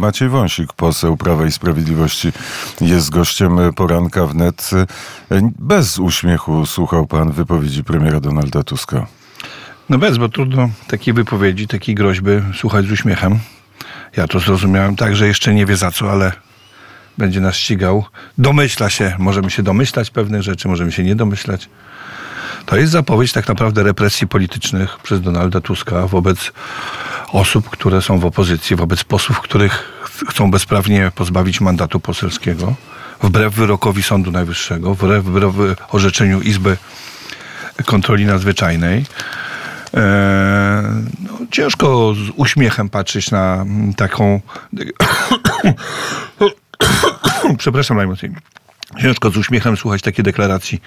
Maciej 0.00 0.28
Wąsik, 0.28 0.72
poseł 0.72 1.16
Prawa 1.16 1.46
i 1.46 1.52
Sprawiedliwości, 1.52 2.32
jest 2.80 3.10
gościem 3.10 3.58
poranka 3.76 4.26
wnet. 4.26 4.70
Bez 5.58 5.98
uśmiechu 5.98 6.66
słuchał 6.66 7.06
pan 7.06 7.32
wypowiedzi 7.32 7.84
premiera 7.84 8.20
Donalda 8.20 8.62
Tuska. 8.62 9.06
No 9.88 9.98
bez, 9.98 10.18
bo 10.18 10.28
trudno 10.28 10.70
takiej 10.86 11.14
wypowiedzi, 11.14 11.68
takiej 11.68 11.94
groźby 11.94 12.30
słuchać 12.54 12.86
z 12.86 12.92
uśmiechem. 12.92 13.38
Ja 14.16 14.26
to 14.26 14.40
zrozumiałem 14.40 14.96
tak, 14.96 15.16
że 15.16 15.26
jeszcze 15.26 15.54
nie 15.54 15.66
wie 15.66 15.76
za 15.76 15.90
co, 15.90 16.12
ale 16.12 16.32
będzie 17.18 17.40
nas 17.40 17.56
ścigał. 17.56 18.04
Domyśla 18.38 18.90
się, 18.90 19.16
możemy 19.18 19.50
się 19.50 19.62
domyślać 19.62 20.10
pewnych 20.10 20.42
rzeczy, 20.42 20.68
możemy 20.68 20.92
się 20.92 21.04
nie 21.04 21.16
domyślać. 21.16 21.68
To 22.66 22.76
jest 22.76 22.92
zapowiedź 22.92 23.32
tak 23.32 23.48
naprawdę 23.48 23.82
represji 23.82 24.26
politycznych 24.26 24.98
przez 24.98 25.20
Donalda 25.20 25.60
Tuska 25.60 26.06
wobec 26.06 26.52
osób, 27.32 27.70
które 27.70 28.02
są 28.02 28.18
w 28.18 28.24
opozycji, 28.24 28.76
wobec 28.76 29.04
posłów, 29.04 29.40
których 29.40 30.02
chcą 30.28 30.50
bezprawnie 30.50 31.12
pozbawić 31.14 31.60
mandatu 31.60 32.00
poselskiego, 32.00 32.74
wbrew 33.22 33.54
wyrokowi 33.54 34.02
Sądu 34.02 34.30
Najwyższego, 34.30 34.94
wbrew, 34.94 35.24
wbrew 35.24 35.54
orzeczeniu 35.90 36.40
Izby 36.40 36.76
Kontroli 37.86 38.26
Nadzwyczajnej. 38.26 38.98
Eee, 38.98 40.02
no, 41.20 41.38
ciężko 41.50 42.14
z 42.14 42.30
uśmiechem 42.36 42.88
patrzeć 42.88 43.30
na 43.30 43.64
taką. 43.96 44.40
Przepraszam 47.58 47.96
najmocniej. 47.96 48.32
Ciężko 48.98 49.30
z 49.30 49.36
uśmiechem 49.36 49.76
słuchać 49.76 50.02
takiej 50.02 50.24
deklaracji 50.24 50.82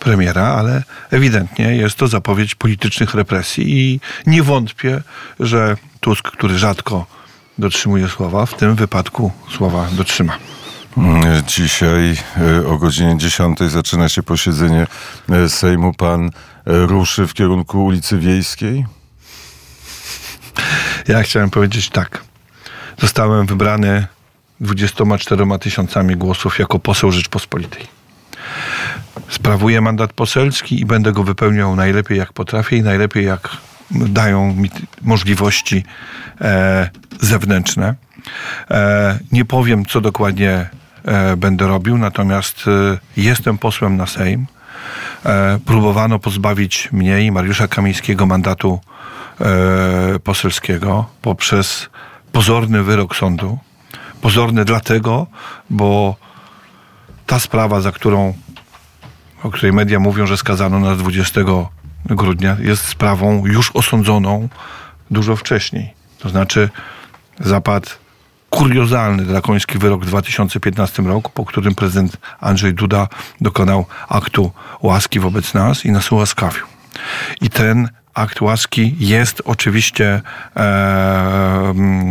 premiera, 0.00 0.42
ale 0.42 0.82
ewidentnie 1.10 1.76
jest 1.76 1.96
to 1.96 2.08
zapowiedź 2.08 2.54
politycznych 2.54 3.14
represji 3.14 3.64
i 3.68 4.00
nie 4.26 4.42
wątpię, 4.42 5.02
że 5.40 5.76
Tusk, 6.00 6.30
który 6.30 6.58
rzadko 6.58 7.06
dotrzymuje 7.58 8.08
słowa, 8.08 8.46
w 8.46 8.56
tym 8.56 8.74
wypadku 8.74 9.32
słowa 9.56 9.88
dotrzyma. 9.92 10.38
Dzisiaj 11.46 12.16
e, 12.36 12.66
o 12.66 12.78
godzinie 12.78 13.18
10 13.18 13.58
zaczyna 13.58 14.08
się 14.08 14.22
posiedzenie 14.22 14.86
e, 15.30 15.48
Sejmu. 15.48 15.94
Pan 15.94 16.26
e, 16.26 16.30
ruszy 16.66 17.26
w 17.26 17.34
kierunku 17.34 17.84
ulicy 17.84 18.18
Wiejskiej? 18.18 18.86
Ja 21.08 21.22
chciałem 21.22 21.50
powiedzieć 21.50 21.90
tak. 21.90 22.24
Zostałem 23.00 23.46
wybrany 23.46 24.06
24 24.64 25.44
tysiącami 25.60 26.16
głosów 26.16 26.58
jako 26.58 26.78
poseł 26.78 27.12
Rzeczpospolitej. 27.12 27.86
Sprawuję 29.28 29.80
mandat 29.80 30.12
poselski 30.12 30.80
i 30.80 30.84
będę 30.84 31.12
go 31.12 31.24
wypełniał 31.24 31.76
najlepiej 31.76 32.18
jak 32.18 32.32
potrafię 32.32 32.76
i 32.76 32.82
najlepiej 32.82 33.24
jak 33.24 33.48
dają 33.90 34.54
mi 34.54 34.70
możliwości 35.02 35.84
e, 36.40 36.90
zewnętrzne. 37.20 37.94
E, 38.70 39.18
nie 39.32 39.44
powiem, 39.44 39.84
co 39.84 40.00
dokładnie 40.00 40.68
e, 41.04 41.36
będę 41.36 41.66
robił, 41.66 41.98
natomiast 41.98 42.64
e, 42.68 42.98
jestem 43.16 43.58
posłem 43.58 43.96
na 43.96 44.06
Sejm. 44.06 44.46
E, 45.26 45.58
próbowano 45.64 46.18
pozbawić 46.18 46.88
mnie 46.92 47.22
i 47.22 47.32
Mariusza 47.32 47.68
Kamińskiego 47.68 48.26
mandatu 48.26 48.80
e, 49.40 50.18
poselskiego 50.18 51.06
poprzez 51.22 51.90
pozorny 52.32 52.82
wyrok 52.82 53.16
sądu. 53.16 53.58
Pozorny 54.24 54.64
dlatego, 54.64 55.26
bo 55.70 56.16
ta 57.26 57.38
sprawa, 57.38 57.80
za 57.80 57.92
którą, 57.92 58.34
o 59.42 59.50
której 59.50 59.72
media 59.72 59.98
mówią, 59.98 60.26
że 60.26 60.36
skazano 60.36 60.80
nas 60.80 60.98
20 60.98 61.40
grudnia, 62.06 62.56
jest 62.60 62.84
sprawą 62.84 63.46
już 63.46 63.70
osądzoną 63.74 64.48
dużo 65.10 65.36
wcześniej. 65.36 65.94
To 66.18 66.28
znaczy 66.28 66.70
zapadł 67.40 67.90
kuriozalny, 68.50 69.24
drakoński 69.24 69.78
wyrok 69.78 70.04
w 70.04 70.06
2015 70.06 71.02
roku, 71.02 71.30
po 71.34 71.44
którym 71.44 71.74
prezydent 71.74 72.16
Andrzej 72.40 72.74
Duda 72.74 73.08
dokonał 73.40 73.86
aktu 74.08 74.52
łaski 74.82 75.20
wobec 75.20 75.54
nas 75.54 75.84
i 75.84 75.90
nas 75.90 76.12
ułaskawił. 76.12 76.64
I 77.40 77.50
ten 77.50 77.88
akt 78.14 78.40
łaski 78.40 78.96
jest 78.98 79.42
oczywiście 79.44 80.06
e, 80.06 80.20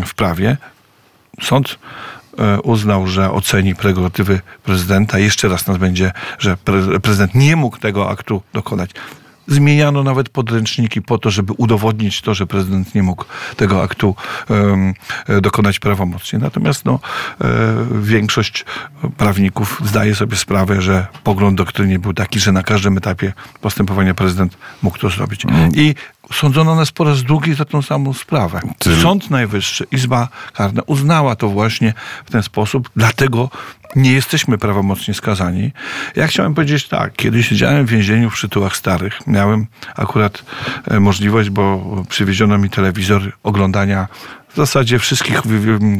w 0.06 0.14
prawie. 0.16 0.58
Sąd 1.42 1.80
e, 2.38 2.62
uznał, 2.62 3.08
że 3.08 3.32
oceni 3.32 3.76
prerogatywy 3.76 4.42
prezydenta. 4.64 5.20
Jeszcze 5.20 5.48
raz 5.48 5.68
nas 5.68 5.78
będzie, 5.78 6.12
że 6.40 6.58
prezydent 7.02 7.36
nie 7.36 7.56
mógł 7.56 7.78
tego 7.78 8.10
aktu 8.10 8.42
dokonać. 8.54 8.92
Zmieniano 9.48 10.04
nawet 10.04 10.30
podręczniki 10.30 11.02
po 11.02 11.18
to, 11.18 11.32
żeby 11.32 11.54
udowodnić 11.58 12.22
to, 12.22 12.34
że 12.34 12.48
prezydent 12.48 12.96
nie 12.96 13.04
mógł 13.04 13.26
tego 13.56 13.84
aktu 13.84 14.16
um, 14.50 14.94
dokonać 15.42 15.80
prawomocnie. 15.80 16.40
Natomiast 16.40 16.86
no, 16.86 17.00
e, 17.42 17.48
większość 18.02 18.66
prawników 19.18 19.82
zdaje 19.86 20.16
sobie 20.16 20.36
sprawę, 20.36 20.82
że 20.82 21.08
pogląd 21.24 21.58
doktryny 21.58 22.00
był 22.00 22.14
taki, 22.14 22.40
że 22.40 22.52
na 22.52 22.64
każdym 22.64 22.98
etapie 22.98 23.34
postępowania 23.62 24.14
prezydent 24.14 24.58
mógł 24.82 24.98
to 24.98 25.10
zrobić. 25.10 25.46
Mm. 25.46 25.72
I 25.76 25.96
sądzono 26.32 26.76
nas 26.76 26.92
po 26.92 27.04
raz 27.04 27.24
drugi 27.24 27.54
za 27.54 27.66
tą 27.66 27.82
samą 27.82 28.14
sprawę. 28.14 28.60
Ty... 28.80 29.02
Sąd 29.02 29.30
Najwyższy, 29.30 29.86
Izba 29.92 30.28
Karna 30.54 30.82
uznała 30.86 31.36
to 31.36 31.50
właśnie 31.50 31.94
w 32.26 32.32
ten 32.32 32.44
sposób, 32.44 32.90
dlatego 32.96 33.50
nie 33.96 34.12
jesteśmy 34.12 34.58
prawomocnie 34.58 35.14
skazani. 35.14 35.72
Ja 36.16 36.28
chciałem 36.28 36.54
powiedzieć 36.54 36.88
tak, 36.88 37.14
kiedy 37.14 37.44
siedziałem 37.44 37.86
w 37.86 37.90
więzieniu 37.90 38.30
w 38.30 38.34
Przytułach 38.34 38.78
Starych, 38.78 39.28
miałem 39.28 39.68
akurat 39.96 40.44
e, 40.88 41.00
możliwość, 41.00 41.50
bo 41.50 41.84
przywieziono 42.10 42.58
mi 42.58 42.70
telewizor 42.70 43.32
oglądania 43.44 44.08
w 44.54 44.56
zasadzie 44.56 45.00
wszystkich 45.00 45.42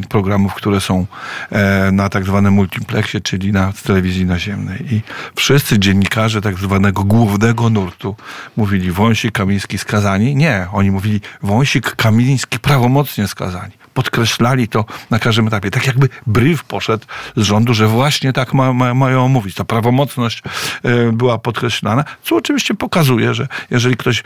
programów, 0.08 0.54
które 0.54 0.80
są 0.80 1.06
e, 1.50 1.92
na 1.92 2.08
tak 2.08 2.24
zwanym 2.24 2.54
multiplexie, 2.54 3.20
czyli 3.20 3.52
na 3.52 3.72
telewizji 3.72 4.26
naziemnej. 4.26 4.94
I 4.94 5.02
wszyscy 5.36 5.78
dziennikarze 5.78 6.40
tak 6.40 6.58
zwanego 6.58 7.04
głównego 7.04 7.70
nurtu 7.70 8.16
mówili 8.56 8.92
Wąsik, 8.92 9.32
Kamiński 9.32 9.78
skazani. 9.78 10.36
Nie, 10.36 10.66
oni 10.72 10.90
mówili 10.90 11.20
Wąsik, 11.42 11.96
Kamiński 11.96 12.58
prawomocnie 12.58 13.28
skazani 13.28 13.72
podkreślali 13.94 14.68
to 14.68 14.84
na 15.10 15.18
każdym 15.18 15.46
etapie. 15.46 15.70
Tak 15.70 15.86
jakby 15.86 16.08
brief 16.26 16.64
poszedł 16.64 17.06
z 17.36 17.42
rządu, 17.42 17.74
że 17.74 17.86
właśnie 17.86 18.32
tak 18.32 18.54
ma, 18.54 18.72
ma, 18.72 18.94
mają 18.94 19.28
mówić. 19.28 19.54
Ta 19.54 19.64
prawomocność 19.64 20.42
y, 20.84 21.12
była 21.12 21.38
podkreślana, 21.38 22.04
co 22.22 22.36
oczywiście 22.36 22.74
pokazuje, 22.74 23.34
że 23.34 23.48
jeżeli 23.70 23.96
ktoś 23.96 24.22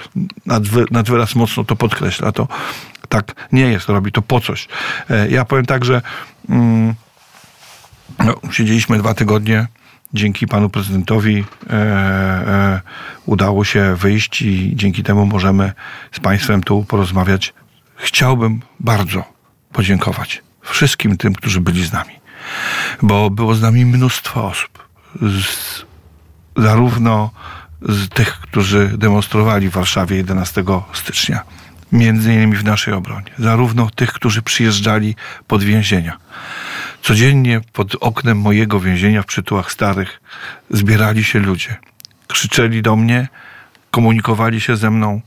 nad, 0.46 0.62
nad 0.90 1.10
wyraz 1.10 1.34
mocno 1.34 1.64
to 1.64 1.76
podkreśla, 1.76 2.32
to 2.32 2.48
tak 3.08 3.48
nie 3.52 3.62
jest, 3.62 3.88
robi 3.88 4.12
to 4.12 4.22
po 4.22 4.40
coś. 4.40 4.68
Y, 5.10 5.30
ja 5.30 5.44
powiem 5.44 5.66
tak, 5.66 5.84
że 5.84 6.02
mm, 6.48 6.94
no, 8.18 8.34
siedzieliśmy 8.52 8.98
dwa 8.98 9.14
tygodnie 9.14 9.66
dzięki 10.14 10.46
panu 10.46 10.68
prezydentowi 10.70 11.44
e, 11.70 11.72
e, 11.72 12.80
udało 13.26 13.64
się 13.64 13.94
wyjść 13.96 14.42
i 14.42 14.72
dzięki 14.76 15.02
temu 15.02 15.26
możemy 15.26 15.72
z 16.12 16.20
państwem 16.20 16.62
tu 16.62 16.84
porozmawiać. 16.84 17.54
Chciałbym 17.96 18.60
bardzo 18.80 19.24
podziękować 19.72 20.42
wszystkim 20.62 21.16
tym, 21.16 21.34
którzy 21.34 21.60
byli 21.60 21.84
z 21.84 21.92
nami. 21.92 22.12
Bo 23.02 23.30
było 23.30 23.54
z 23.54 23.62
nami 23.62 23.86
mnóstwo 23.86 24.44
osób. 24.44 24.88
Z, 25.22 25.84
zarówno 26.56 27.30
z 27.82 28.08
tych, 28.08 28.40
którzy 28.40 28.92
demonstrowali 28.98 29.68
w 29.68 29.72
Warszawie 29.72 30.16
11 30.16 30.64
stycznia, 30.92 31.42
między 31.92 32.34
innymi 32.34 32.56
w 32.56 32.64
naszej 32.64 32.94
obronie, 32.94 33.30
zarówno 33.38 33.90
tych, 33.90 34.12
którzy 34.12 34.42
przyjeżdżali 34.42 35.16
pod 35.46 35.62
więzienia. 35.64 36.16
Codziennie 37.02 37.60
pod 37.72 37.94
oknem 38.00 38.38
mojego 38.38 38.80
więzienia 38.80 39.22
w 39.22 39.26
Przytułach 39.26 39.72
Starych 39.72 40.20
zbierali 40.70 41.24
się 41.24 41.38
ludzie. 41.38 41.76
Krzyczeli 42.26 42.82
do 42.82 42.96
mnie, 42.96 43.28
komunikowali 43.90 44.60
się 44.60 44.76
ze 44.76 44.90
mną, 44.90 45.20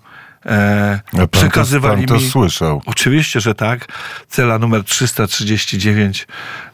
E, 0.46 1.00
pan 1.12 1.28
przekazywali 1.28 2.06
to, 2.06 2.08
pan 2.08 2.18
to 2.18 2.24
mi. 2.26 2.32
słyszał. 2.32 2.82
Oczywiście, 2.86 3.40
że 3.40 3.56
tak. 3.56 3.88
Cela 4.28 4.60
numer 4.60 4.84
339. 4.84 6.28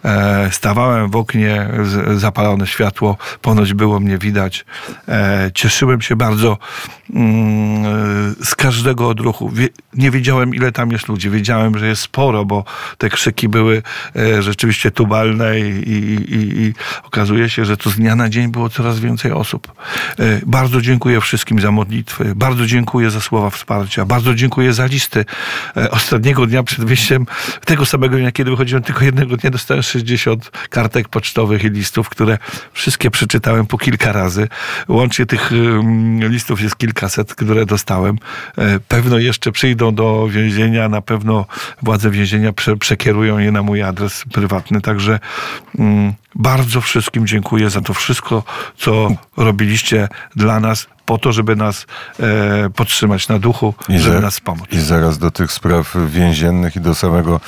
E, 0.05 0.49
stawałem 0.51 1.11
w 1.11 1.15
oknie, 1.15 1.69
zapalone 2.15 2.67
światło, 2.67 3.17
ponoć 3.41 3.73
było 3.73 3.99
mnie 3.99 4.17
widać. 4.17 4.65
E, 5.07 5.51
cieszyłem 5.53 6.01
się 6.01 6.15
bardzo 6.15 6.57
z 8.43 8.55
każdego 8.55 9.09
odruchu. 9.09 9.51
Nie 9.93 10.11
wiedziałem, 10.11 10.55
ile 10.55 10.71
tam 10.71 10.91
jest 10.91 11.07
ludzi. 11.07 11.29
Wiedziałem, 11.29 11.79
że 11.79 11.87
jest 11.87 12.01
sporo, 12.01 12.45
bo 12.45 12.63
te 12.97 13.09
krzyki 13.09 13.49
były 13.49 13.83
e, 14.15 14.41
rzeczywiście 14.41 14.91
tubalne 14.91 15.59
i, 15.59 15.63
i, 15.63 16.17
i, 16.33 16.73
okazuje 17.03 17.49
się, 17.49 17.65
że 17.65 17.77
to 17.77 17.89
z 17.89 17.95
dnia 17.95 18.15
na 18.15 18.29
dzień 18.29 18.47
było 18.47 18.69
coraz 18.69 18.99
więcej 18.99 19.31
osób. 19.31 19.71
E, 20.19 20.41
bardzo 20.45 20.81
dziękuję 20.81 21.21
wszystkim 21.21 21.59
za 21.59 21.71
modlitwy. 21.71 22.35
Bardzo 22.35 22.65
dziękuję 22.65 23.11
za 23.11 23.21
słowa 23.21 23.49
wsparcia. 23.49 24.05
Bardzo 24.05 24.35
dziękuję 24.35 24.73
za 24.73 24.85
listy. 24.85 25.25
E, 25.77 25.91
ostatniego 25.91 26.45
dnia 26.45 26.63
przed 26.63 26.85
wyjściem, 26.85 27.25
tego 27.65 27.85
samego 27.85 28.17
dnia, 28.17 28.31
kiedy 28.31 28.51
wychodziłem, 28.51 28.83
tylko 28.83 29.05
jednego 29.05 29.37
dnia 29.37 29.49
dostałem 29.49 29.83
60 29.83 30.51
kartek 30.69 31.09
pocztowych 31.09 31.63
i 31.63 31.69
listów, 31.69 32.09
które 32.09 32.37
wszystkie 32.73 33.11
przeczytałem 33.11 33.65
po 33.65 33.77
kilka 33.77 34.11
razy. 34.11 34.47
Łącznie 34.87 35.25
tych 35.25 35.51
listów 36.19 36.61
jest 36.61 36.75
kilka 36.75 36.96
kaset, 36.97 37.35
które 37.35 37.65
dostałem. 37.65 38.17
E, 38.57 38.79
Pewno 38.79 39.17
jeszcze 39.17 39.51
przyjdą 39.51 39.95
do 39.95 40.27
więzienia, 40.27 40.89
na 40.89 41.01
pewno 41.01 41.45
władze 41.83 42.11
więzienia 42.11 42.53
prze, 42.53 42.77
przekierują 42.77 43.37
je 43.37 43.51
na 43.51 43.61
mój 43.61 43.83
adres 43.83 44.23
prywatny. 44.33 44.81
Także 44.81 45.19
mm, 45.79 46.13
bardzo 46.35 46.81
wszystkim 46.81 47.27
dziękuję 47.27 47.69
za 47.69 47.81
to 47.81 47.93
wszystko, 47.93 48.43
co 48.77 49.09
robiliście 49.37 50.07
dla 50.35 50.59
nas, 50.59 50.87
po 51.07 51.17
to, 51.17 51.31
żeby 51.31 51.55
nas 51.55 51.85
e, 52.19 52.69
podtrzymać 52.69 53.27
na 53.27 53.39
duchu, 53.39 53.73
żeby 53.89 53.99
za- 54.15 54.19
nas 54.21 54.33
wspomóc. 54.33 54.65
I 54.71 54.79
zaraz 54.79 55.17
do 55.17 55.31
tych 55.31 55.51
spraw 55.51 55.95
więziennych 56.07 56.75
i 56.75 56.81
do 56.81 56.95
samego 56.95 57.39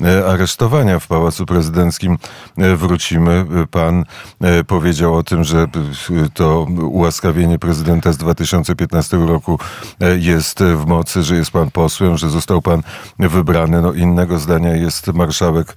e, 0.00 0.26
aresztowania 0.26 0.98
w 0.98 1.06
Pałacu 1.06 1.46
Prezydenckim 1.46 2.18
e, 2.58 2.76
wrócimy. 2.76 3.44
Pan 3.70 4.04
e, 4.40 4.64
powiedział 4.64 5.14
o 5.14 5.22
tym, 5.22 5.44
że 5.44 5.58
e, 5.58 5.68
to 6.34 6.66
ułaskawienie 6.82 7.58
prezydenta 7.58 8.12
z 8.12 8.16
2015 8.16 9.16
roku 9.16 9.58
e, 10.00 10.16
jest 10.18 10.60
w 10.76 10.86
mocy, 10.86 11.22
że 11.22 11.36
jest 11.36 11.50
pan 11.50 11.70
posłem, 11.70 12.16
że 12.18 12.30
został 12.30 12.62
pan 12.62 12.82
wybrany. 13.18 13.82
No 13.82 13.92
innego 13.92 14.38
zdania 14.38 14.76
jest 14.76 15.06
marszałek 15.06 15.74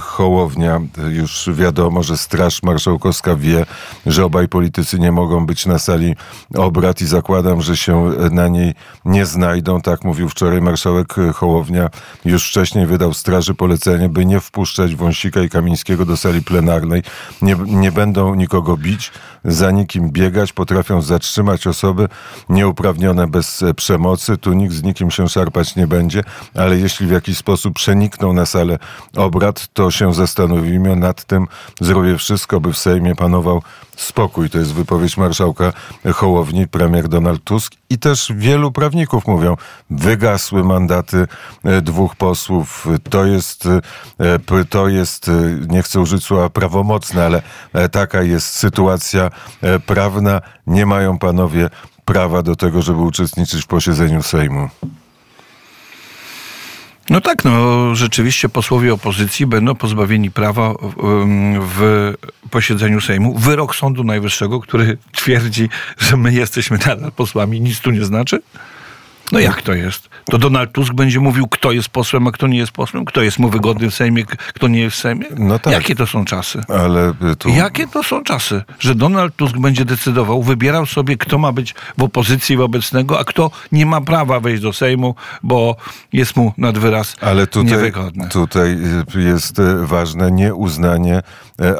Hołownia. 0.00 0.80
Już 1.10 1.50
wiadomo, 1.54 2.02
że 2.02 2.16
Straż 2.16 2.62
Marszałkowska 2.62 3.36
wie, 3.36 3.66
że 4.06 4.24
obaj 4.24 4.48
politycy 4.48 4.98
nie 4.98 5.12
mogą 5.12 5.46
być 5.46 5.66
na 5.66 5.78
sali 5.78 6.14
obrad 6.62 7.00
i 7.00 7.06
zakładam, 7.06 7.62
że 7.62 7.76
się 7.76 8.10
na 8.30 8.48
niej 8.48 8.74
nie 9.04 9.26
znajdą. 9.26 9.80
Tak 9.80 10.04
mówił 10.04 10.28
wczoraj 10.28 10.60
marszałek 10.60 11.14
Hołownia. 11.34 11.90
Już 12.24 12.48
wcześniej 12.48 12.86
wydał 12.86 13.14
straży 13.14 13.54
polecenie, 13.54 14.08
by 14.08 14.26
nie 14.26 14.40
wpuszczać 14.40 14.94
Wąsika 14.94 15.42
i 15.42 15.48
Kamińskiego 15.48 16.06
do 16.06 16.16
sali 16.16 16.42
plenarnej. 16.42 17.02
Nie, 17.42 17.56
nie 17.66 17.92
będą 17.92 18.34
nikogo 18.34 18.76
bić, 18.76 19.12
za 19.44 19.70
nikim 19.70 20.10
biegać, 20.10 20.52
potrafią 20.52 21.02
zatrzymać 21.02 21.66
osoby 21.66 22.08
nieuprawnione 22.48 23.26
bez 23.26 23.64
przemocy. 23.76 24.36
Tu 24.36 24.52
nikt 24.52 24.74
z 24.74 24.82
nikim 24.82 25.10
się 25.10 25.28
szarpać 25.28 25.76
nie 25.76 25.86
będzie, 25.86 26.24
ale 26.54 26.78
jeśli 26.78 27.06
w 27.06 27.10
jakiś 27.10 27.38
sposób 27.38 27.74
przenikną 27.74 28.32
na 28.32 28.46
salę 28.46 28.78
obrad, 29.16 29.68
to 29.72 29.90
się 29.90 30.14
zastanowimy 30.14 30.96
nad 30.96 31.24
tym. 31.24 31.46
Zrobię 31.80 32.18
wszystko, 32.18 32.60
by 32.60 32.72
w 32.72 32.78
Sejmie 32.78 33.14
panował 33.14 33.62
spokój. 34.02 34.50
To 34.50 34.58
jest 34.58 34.74
wypowiedź 34.74 35.16
marszałka 35.16 35.72
Hołowni, 36.14 36.68
premier 36.68 37.08
Donald 37.08 37.44
Tusk 37.44 37.74
i 37.90 37.98
też 37.98 38.32
wielu 38.36 38.72
prawników 38.72 39.26
mówią, 39.26 39.56
wygasły 39.90 40.64
mandaty 40.64 41.26
e, 41.64 41.82
dwóch 41.82 42.16
posłów. 42.16 42.86
To 43.10 43.24
jest, 43.24 43.68
e, 44.20 44.64
to 44.68 44.88
jest, 44.88 45.28
e, 45.28 45.32
nie 45.68 45.82
chcę 45.82 46.00
użyć 46.00 46.24
słowa 46.24 46.50
prawomocne, 46.50 47.24
ale 47.24 47.42
taka 47.88 48.22
jest 48.22 48.46
sytuacja 48.46 49.30
prawna. 49.86 50.40
Nie 50.66 50.86
mają 50.86 51.18
panowie 51.18 51.70
prawa 52.04 52.42
do 52.42 52.56
tego, 52.56 52.82
żeby 52.82 52.98
uczestniczyć 52.98 53.64
w 53.64 53.66
posiedzeniu 53.66 54.22
Sejmu. 54.22 54.68
No 57.10 57.20
tak, 57.20 57.44
no 57.44 57.94
rzeczywiście 57.94 58.48
posłowie 58.48 58.94
opozycji 58.94 59.46
będą 59.46 59.74
pozbawieni 59.74 60.30
prawa 60.30 60.74
w 61.76 62.12
posiedzeniu 62.50 63.00
Sejmu. 63.00 63.38
Wyrok 63.38 63.76
Sądu 63.76 64.04
Najwyższego, 64.04 64.60
który 64.60 64.98
twierdzi, 65.12 65.68
że 65.98 66.16
my 66.16 66.32
jesteśmy 66.32 66.78
nadal 66.86 67.12
posłami, 67.12 67.60
nic 67.60 67.80
tu 67.80 67.90
nie 67.90 68.04
znaczy. 68.04 68.42
No 69.32 69.40
jak 69.40 69.62
to 69.62 69.74
jest? 69.74 70.08
To 70.24 70.38
Donald 70.38 70.72
Tusk 70.72 70.94
będzie 70.94 71.20
mówił, 71.20 71.48
kto 71.48 71.72
jest 71.72 71.88
posłem, 71.88 72.26
a 72.26 72.32
kto 72.32 72.46
nie 72.46 72.58
jest 72.58 72.72
posłem? 72.72 73.04
Kto 73.04 73.22
jest 73.22 73.38
mu 73.38 73.48
wygodny 73.48 73.90
w 73.90 73.94
Sejmie, 73.94 74.24
kto 74.24 74.68
nie 74.68 74.80
jest 74.80 74.96
w 74.96 75.00
Sejmie? 75.00 75.26
No 75.38 75.58
tak. 75.58 75.72
Jakie 75.72 75.94
to 75.94 76.06
są 76.06 76.24
czasy? 76.24 76.60
Ale 76.68 77.08
e, 77.08 77.36
tu... 77.38 77.48
Jakie 77.48 77.86
to 77.86 78.02
są 78.02 78.24
czasy, 78.24 78.62
że 78.78 78.94
Donald 78.94 79.36
Tusk 79.36 79.56
będzie 79.56 79.84
decydował, 79.84 80.42
wybierał 80.42 80.86
sobie, 80.86 81.16
kto 81.16 81.38
ma 81.38 81.52
być 81.52 81.74
w 81.98 82.02
opozycji 82.02 82.56
wobec 82.56 82.92
niego, 82.92 83.18
a 83.18 83.24
kto 83.24 83.50
nie 83.72 83.86
ma 83.86 84.00
prawa 84.00 84.40
wejść 84.40 84.62
do 84.62 84.72
Sejmu, 84.72 85.14
bo 85.42 85.76
jest 86.12 86.36
mu 86.36 86.52
nad 86.58 86.78
wyraz 86.78 87.16
Ale 87.20 87.46
tutaj, 87.46 87.70
niewygodny. 87.70 88.28
tutaj 88.28 88.78
y, 89.16 89.22
jest 89.22 89.58
y, 89.58 89.86
ważne 89.86 90.32
nieuznanie 90.32 91.22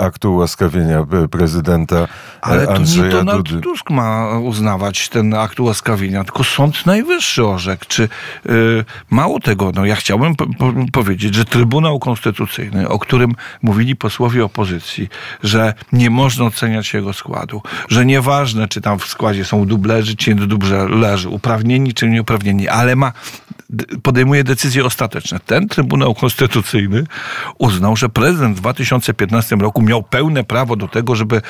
aktu 0.00 0.34
ułaskawienia 0.34 0.99
e, 1.25 1.29
prezydenta 1.29 1.96
e, 1.96 2.08
Ale 2.40 2.67
to 2.67 2.73
nie 2.73 2.76
Andrzeja 2.79 3.11
Donald 3.11 3.49
Dudy. 3.49 3.61
Tusk 3.61 3.90
ma 3.90 4.38
uznawać 4.38 5.08
ten 5.08 5.34
akt 5.34 5.61
ułaskawienia, 5.61 6.25
tylko 6.25 6.44
Sąd 6.44 6.87
Najwyższy 6.87 7.46
orzekł. 7.46 7.84
Czy 7.88 8.02
y, 8.02 8.84
mało 9.11 9.40
tego, 9.40 9.73
no 9.75 9.84
ja 9.84 9.96
chciałbym 9.96 10.37
po, 10.37 10.46
po, 10.46 10.73
powiedzieć, 10.93 11.34
że 11.34 11.44
Trybunał 11.44 11.99
Konstytucyjny, 11.99 12.88
o 12.88 12.99
którym 12.99 13.34
mówili 13.62 13.96
posłowie 13.96 14.44
opozycji, 14.44 15.08
że 15.43 15.75
nie 15.93 16.11
można 16.11 16.44
oceniać 16.44 16.94
jego 16.94 17.12
składu, 17.12 17.62
że 17.88 18.06
nieważne, 18.06 18.69
czy 18.69 18.81
tam 18.81 18.99
w 18.99 19.06
składzie 19.06 19.44
są 19.44 19.67
dublerzy, 19.67 20.17
czy 20.17 20.34
nie 20.34 20.46
dublerzy, 20.46 21.29
uprawnieni, 21.29 21.94
czy 21.94 22.08
nieuprawnieni, 22.08 22.69
ale 22.69 22.96
ma 22.96 23.12
podejmuje 24.03 24.45
decyzje 24.45 24.85
ostateczne. 24.85 25.41
Ten 25.47 25.69
Trybunał 25.69 26.15
Konstytucyjny 26.15 27.05
uznał, 27.59 27.97
że 27.97 28.09
prezydent 28.09 28.57
w 28.57 28.61
2015 28.61 29.57
roku 29.57 29.83
miał 29.83 30.03
pełne 30.03 30.45
prawo 30.45 30.77
do 30.77 30.89
tego, 30.89 31.15
żeby 31.15 31.37
e, 31.37 31.41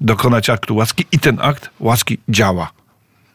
dokonać 0.00 0.50
aktu 0.50 0.76
łaski 0.76 1.04
i 1.12 1.18
ten 1.18 1.38
akt 1.40 1.70
łaski 1.80 2.18
działa. 2.28 2.70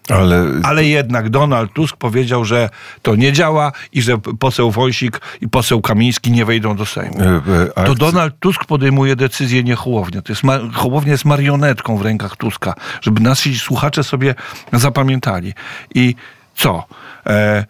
Ale 0.10 0.46
Ale 0.64 0.86
jednak 0.86 1.30
Donald 1.30 1.74
Tusk 1.74 1.98
powiedział, 1.98 2.46
że 2.46 2.70
to 3.02 3.16
nie 3.16 3.32
działa 3.34 3.72
i 3.94 4.02
że 4.02 4.18
poseł 4.18 4.72
Wąsik 4.72 5.22
i 5.42 5.48
poseł 5.50 5.82
Kamiński 5.82 6.32
nie 6.32 6.46
wejdą 6.46 6.76
do 6.76 6.86
Sejmu. 6.86 7.18
e, 7.22 7.42
e, 7.76 7.86
To 7.86 7.96
Donald 7.96 8.34
Tusk 8.40 8.66
podejmuje 8.66 9.16
decyzję, 9.16 9.64
nie 9.64 9.76
Hołownia. 9.76 10.22
To 10.22 10.32
jest 10.32 10.44
ma- 10.44 10.60
Hołownia 10.74 11.12
jest 11.12 11.26
marionetką 11.26 11.98
w 11.98 12.02
rękach 12.02 12.36
Tuska, 12.38 12.74
żeby 13.02 13.22
nasi 13.22 13.60
słuchacze 13.60 14.04
sobie 14.04 14.36
zapamiętali. 14.74 15.54
I 15.96 16.16
co? 16.56 16.84
E, 17.28 17.66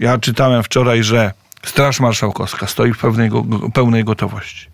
ja 0.00 0.18
czytałem 0.18 0.62
wczoraj, 0.62 1.02
że 1.02 1.32
Straż 1.64 2.00
Marszałkowska 2.00 2.66
stoi 2.66 2.92
w 2.92 2.98
pełnej, 2.98 3.28
go, 3.28 3.44
pełnej 3.74 4.04
gotowości. 4.04 4.69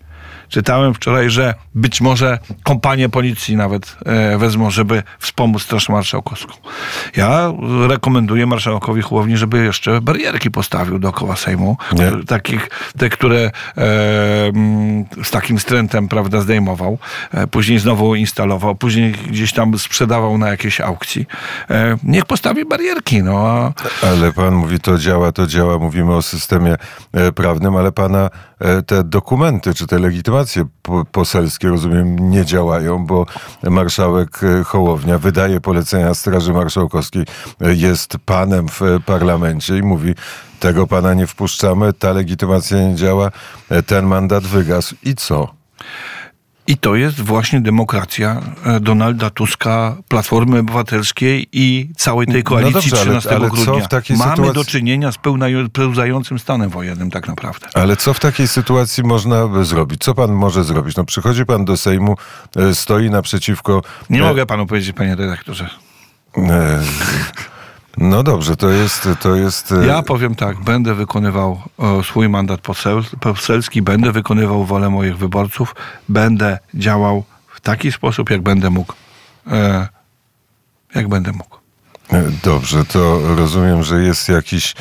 Czytałem 0.49 0.95
wczoraj, 0.95 1.31
że 1.31 1.55
być 1.75 2.01
może 2.01 2.39
kompanie 2.63 3.09
policji 3.09 3.57
nawet 3.57 3.97
e, 4.07 4.39
wezmą, 4.39 4.71
żeby 4.71 5.03
wspomóc 5.19 5.63
Straż 5.63 5.89
Marszałkowską. 5.89 6.53
Ja 7.17 7.53
rekomenduję 7.89 8.47
marszałkowi 8.47 9.03
Hołowni, 9.03 9.37
żeby 9.37 9.65
jeszcze 9.65 10.01
barierki 10.01 10.51
postawił 10.51 10.99
dookoła 10.99 11.37
Sejmu. 11.37 11.77
Nie. 11.93 12.13
Takich, 12.27 12.71
te, 12.99 13.09
które 13.09 13.41
e, 13.41 13.51
z 15.25 15.31
takim 15.31 15.59
strętem, 15.59 16.09
prawda, 16.09 16.41
zdejmował. 16.41 16.99
E, 17.35 17.47
później 17.47 17.79
znowu 17.79 18.15
instalował, 18.15 18.75
później 18.75 19.13
gdzieś 19.13 19.53
tam 19.53 19.79
sprzedawał 19.79 20.39
na 20.39 20.49
jakiejś 20.49 20.81
aukcji. 20.81 21.27
E, 21.71 21.97
niech 22.03 22.25
postawi 22.25 22.65
barierki, 22.65 23.23
no 23.23 23.39
a 23.39 23.73
ale 24.03 24.33
pan 24.33 24.55
mówi, 24.55 24.81
to 24.81 24.99
działa, 24.99 25.33
to 25.33 25.47
działa. 25.47 25.79
Mówimy 25.79 26.15
o 26.15 26.23
systemie 26.23 26.77
e, 27.13 27.33
prawnym, 27.33 27.77
ale 27.77 27.93
pana 27.93 28.31
e, 28.59 28.83
te 28.83 29.05
dokumenty, 29.05 29.75
czy 29.75 29.87
te 29.87 29.99
legitymacje 29.99 30.36
po- 30.83 31.05
poselskie, 31.05 31.69
rozumiem, 31.69 32.31
nie 32.31 32.45
działają, 32.45 33.07
bo 33.07 33.27
marszałek 33.63 34.41
e, 34.43 34.65
Hołownia 34.65 35.19
wydaje 35.19 35.61
polecenia 35.61 36.15
Straży 36.15 36.53
Marszałkowskiej, 36.53 37.25
e, 37.61 37.75
jest 37.75 38.17
panem 38.25 38.69
w 38.69 38.83
e, 38.83 39.01
parlamencie 39.01 39.79
i 39.79 39.83
mówi, 39.83 40.15
tego 40.61 40.87
pana 40.87 41.15
nie 41.15 41.27
wpuszczamy, 41.27 41.93
ta 41.93 42.13
legitymacja 42.13 42.89
nie 42.89 42.95
działa, 42.95 43.31
ten 43.87 44.07
mandat 44.07 44.45
wygasł. 44.45 44.95
I 45.03 45.15
co? 45.15 45.55
I 46.69 46.77
to 46.79 46.95
jest 46.95 47.21
właśnie 47.21 47.61
demokracja 47.61 48.41
e, 48.65 48.81
Donalda 48.81 49.31
Tuska, 49.31 49.97
Platformy 50.09 50.59
Obywatelskiej 50.59 51.49
i 51.53 51.89
całej 51.97 52.27
tej 52.27 52.43
koalicji 52.43 52.75
dobrze, 52.75 52.97
ale- 52.97 53.05
13 53.21 53.31
ale 53.31 53.51
co 53.51 53.55
grudnia. 53.55 53.85
w 53.85 53.89
takiej 53.89 54.17
Mamy 54.17 54.31
sytuacji- 54.31 54.55
do 54.55 54.65
czynienia 54.65 55.13
z 55.13 55.19
pełzającym 55.73 56.39
stanem 56.39 56.71
wojennym 56.71 57.11
tak 57.11 57.29
naprawdę. 57.29 57.67
Ale 57.75 57.97
co 57.97 58.15
w 58.15 58.21
takiej 58.21 58.49
sytuacji 58.49 59.05
można 59.05 59.49
by 59.49 59.65
zrobić? 59.65 60.01
Co 60.05 60.15
pan 60.15 60.33
może 60.33 60.65
zrobić? 60.65 60.97
No 60.97 61.05
przychodzi 61.05 61.47
pan 61.47 61.65
do 61.65 61.77
Sejmu, 61.77 62.17
e, 62.57 62.75
stoi 62.75 63.11
naprzeciwko... 63.11 63.83
Nie 64.11 64.21
e, 64.23 64.29
mogę 64.29 64.47
panu 64.47 64.67
powiedzieć, 64.67 64.97
panie 64.97 65.17
redaktorze. 65.17 65.71
No 67.97 68.23
dobrze, 68.23 68.57
to 68.57 68.71
jest... 68.71 69.09
To 69.21 69.35
jest 69.35 69.73
e, 69.73 69.87
Ja 69.87 70.03
powiem 70.03 70.35
tak, 70.35 70.61
będę 70.61 70.95
wykonywał 70.95 71.61
e, 71.79 72.05
swój 72.05 72.29
mandat 72.29 72.61
posel, 72.61 73.03
poselski, 73.21 73.83
będę 73.83 74.13
wykonywał 74.13 74.65
wolę 74.65 74.91
moich 74.91 75.19
wyborców, 75.19 75.75
będę 76.09 76.59
działał 76.75 77.25
w 77.55 77.61
taki 77.61 77.93
sposób, 77.93 78.31
jak 78.31 78.43
będę 78.43 78.71
mógł. 78.71 78.95
E, 79.51 79.89
jak 80.95 81.09
będę 81.09 81.33
mógł. 81.33 81.57
Dobrze, 82.45 82.85
to 82.85 83.21
rozumiem, 83.37 83.83
że 83.83 84.03
jest 84.03 84.29
jakiś 84.29 84.75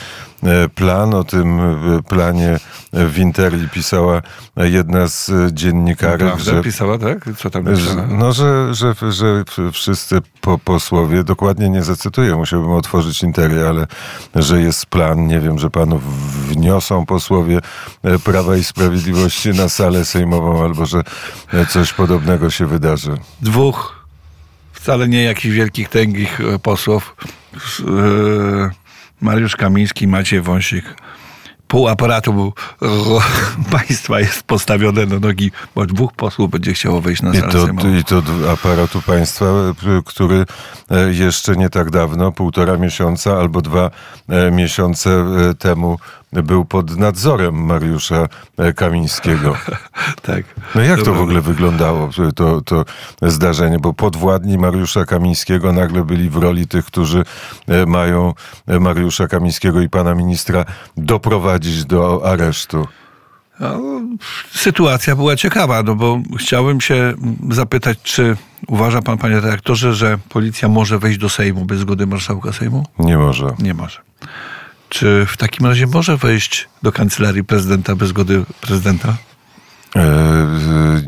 plan. 0.75 1.13
O 1.13 1.23
tym 1.23 1.59
e, 1.59 2.03
planie 2.03 2.59
w 2.93 3.17
Interi 3.17 3.69
pisała 3.69 4.21
jedna 4.57 5.07
z 5.07 5.29
e, 5.29 5.53
dziennikarek, 5.53 6.39
że... 6.39 6.61
Pisała, 6.61 6.97
tak? 6.97 7.25
Co 7.37 7.49
tam 7.49 7.75
że-? 7.75 8.07
No, 8.09 8.33
że, 8.33 8.73
że, 8.73 8.95
że 9.11 9.43
wszyscy 9.71 10.21
po, 10.41 10.57
posłowie, 10.57 11.23
dokładnie 11.23 11.69
nie 11.69 11.83
zacytuję, 11.83 12.35
musiałbym 12.35 12.71
otworzyć 12.71 13.23
interię, 13.23 13.67
ale 13.69 13.87
że 14.35 14.61
jest 14.61 14.85
plan, 14.85 15.27
nie 15.27 15.39
wiem, 15.39 15.59
że 15.59 15.69
panów 15.69 16.03
wniosą 16.47 17.05
posłowie 17.05 17.59
e, 18.03 18.19
Prawa 18.19 18.57
i 18.57 18.63
Sprawiedliwości 18.63 19.49
na 19.49 19.69
salę 19.69 20.05
sejmową, 20.05 20.63
albo 20.63 20.85
że 20.85 21.03
e, 21.53 21.65
coś 21.65 21.93
podobnego 21.93 22.49
się 22.49 22.65
wydarzy. 22.65 23.17
Dwóch 23.41 24.05
wcale 24.73 25.07
nie 25.07 25.23
jakichś 25.23 25.55
wielkich, 25.55 25.89
tęgich 25.89 26.41
e, 26.41 26.59
posłów. 26.59 27.15
E, 27.87 28.84
Mariusz 29.21 29.55
Kamiński, 29.55 30.07
Maciej 30.07 30.41
Wąsik. 30.41 30.85
Pół 31.67 31.87
aparatu 31.87 32.53
państwa 33.71 34.19
jest 34.19 34.43
postawione 34.43 35.05
na 35.05 35.19
nogi, 35.19 35.51
bo 35.75 35.85
dwóch 35.85 36.13
posłów 36.13 36.51
będzie 36.51 36.73
chciało 36.73 37.01
wejść 37.01 37.21
na 37.21 37.33
I 37.33 37.39
salę 37.39 37.51
to, 37.51 37.65
sejmową. 37.65 37.95
I 37.95 38.03
to 38.03 38.21
aparatu 38.53 39.01
państwa, 39.01 39.45
p- 39.81 40.01
który 40.05 40.45
e, 40.91 41.13
jeszcze 41.13 41.55
nie 41.55 41.69
tak 41.69 41.89
dawno, 41.91 42.31
półtora 42.31 42.77
miesiąca 42.77 43.37
albo 43.37 43.61
dwa 43.61 43.91
e, 44.29 44.51
miesiące 44.51 45.09
e, 45.49 45.53
temu 45.53 45.99
był 46.33 46.65
pod 46.65 46.97
nadzorem 46.97 47.65
Mariusza 47.65 48.27
e, 48.57 48.73
Kamińskiego. 48.73 49.55
Tak. 50.21 50.43
No 50.75 50.81
jak 50.81 51.01
to 51.01 51.13
w 51.13 51.21
ogóle 51.21 51.41
wyglądało, 51.41 52.09
to, 52.35 52.61
to 52.61 52.85
zdarzenie? 53.21 53.79
Bo 53.79 53.93
podwładni 53.93 54.57
Mariusza 54.57 55.05
Kamińskiego 55.05 55.73
nagle 55.73 56.03
byli 56.03 56.29
w 56.29 56.35
roli 56.35 56.67
tych, 56.67 56.85
którzy 56.85 57.23
e, 57.67 57.85
mają 57.85 58.33
e, 58.67 58.79
Mariusza 58.79 59.27
Kamińskiego 59.27 59.81
i 59.81 59.89
pana 59.89 60.15
ministra 60.15 60.65
doprowadzić 60.97 61.85
do 61.85 62.21
aresztu. 62.25 62.87
No, 63.59 63.79
sytuacja 64.51 65.15
była 65.15 65.35
ciekawa, 65.35 65.83
no 65.83 65.95
bo 65.95 66.21
chciałem 66.37 66.81
się 66.81 67.13
zapytać, 67.51 67.97
czy 68.03 68.37
uważa 68.67 69.01
pan, 69.01 69.17
panie 69.17 69.35
redaktorze, 69.35 69.93
że 69.93 70.17
policja 70.29 70.67
może 70.67 70.99
wejść 70.99 71.19
do 71.19 71.29
Sejmu 71.29 71.65
bez 71.65 71.79
zgody 71.79 72.07
marszałka 72.07 72.53
Sejmu? 72.53 72.85
Nie 72.99 73.17
może. 73.17 73.53
Nie 73.59 73.73
może. 73.73 74.04
Czy 74.95 75.25
w 75.25 75.37
takim 75.37 75.65
razie 75.65 75.87
może 75.87 76.17
wejść 76.17 76.67
do 76.83 76.91
kancelarii 76.91 77.43
prezydenta 77.43 77.95
bez 77.95 78.09
zgody 78.09 78.43
prezydenta? 78.61 79.15
E, 79.95 81.01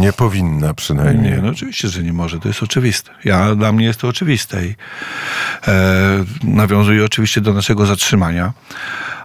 nie 0.00 0.12
powinna 0.12 0.74
przynajmniej. 0.74 1.32
Nie, 1.32 1.42
no 1.42 1.48
oczywiście, 1.48 1.88
że 1.88 2.02
nie 2.02 2.12
może. 2.12 2.38
To 2.38 2.48
jest 2.48 2.62
oczywiste. 2.62 3.10
Ja, 3.24 3.54
dla 3.54 3.72
mnie 3.72 3.86
jest 3.86 4.00
to 4.00 4.08
oczywiste 4.08 4.66
i 4.66 4.74
e, 5.68 6.24
nawiązuję 6.42 7.04
oczywiście 7.04 7.40
do 7.40 7.52
naszego 7.52 7.86
zatrzymania. 7.86 8.52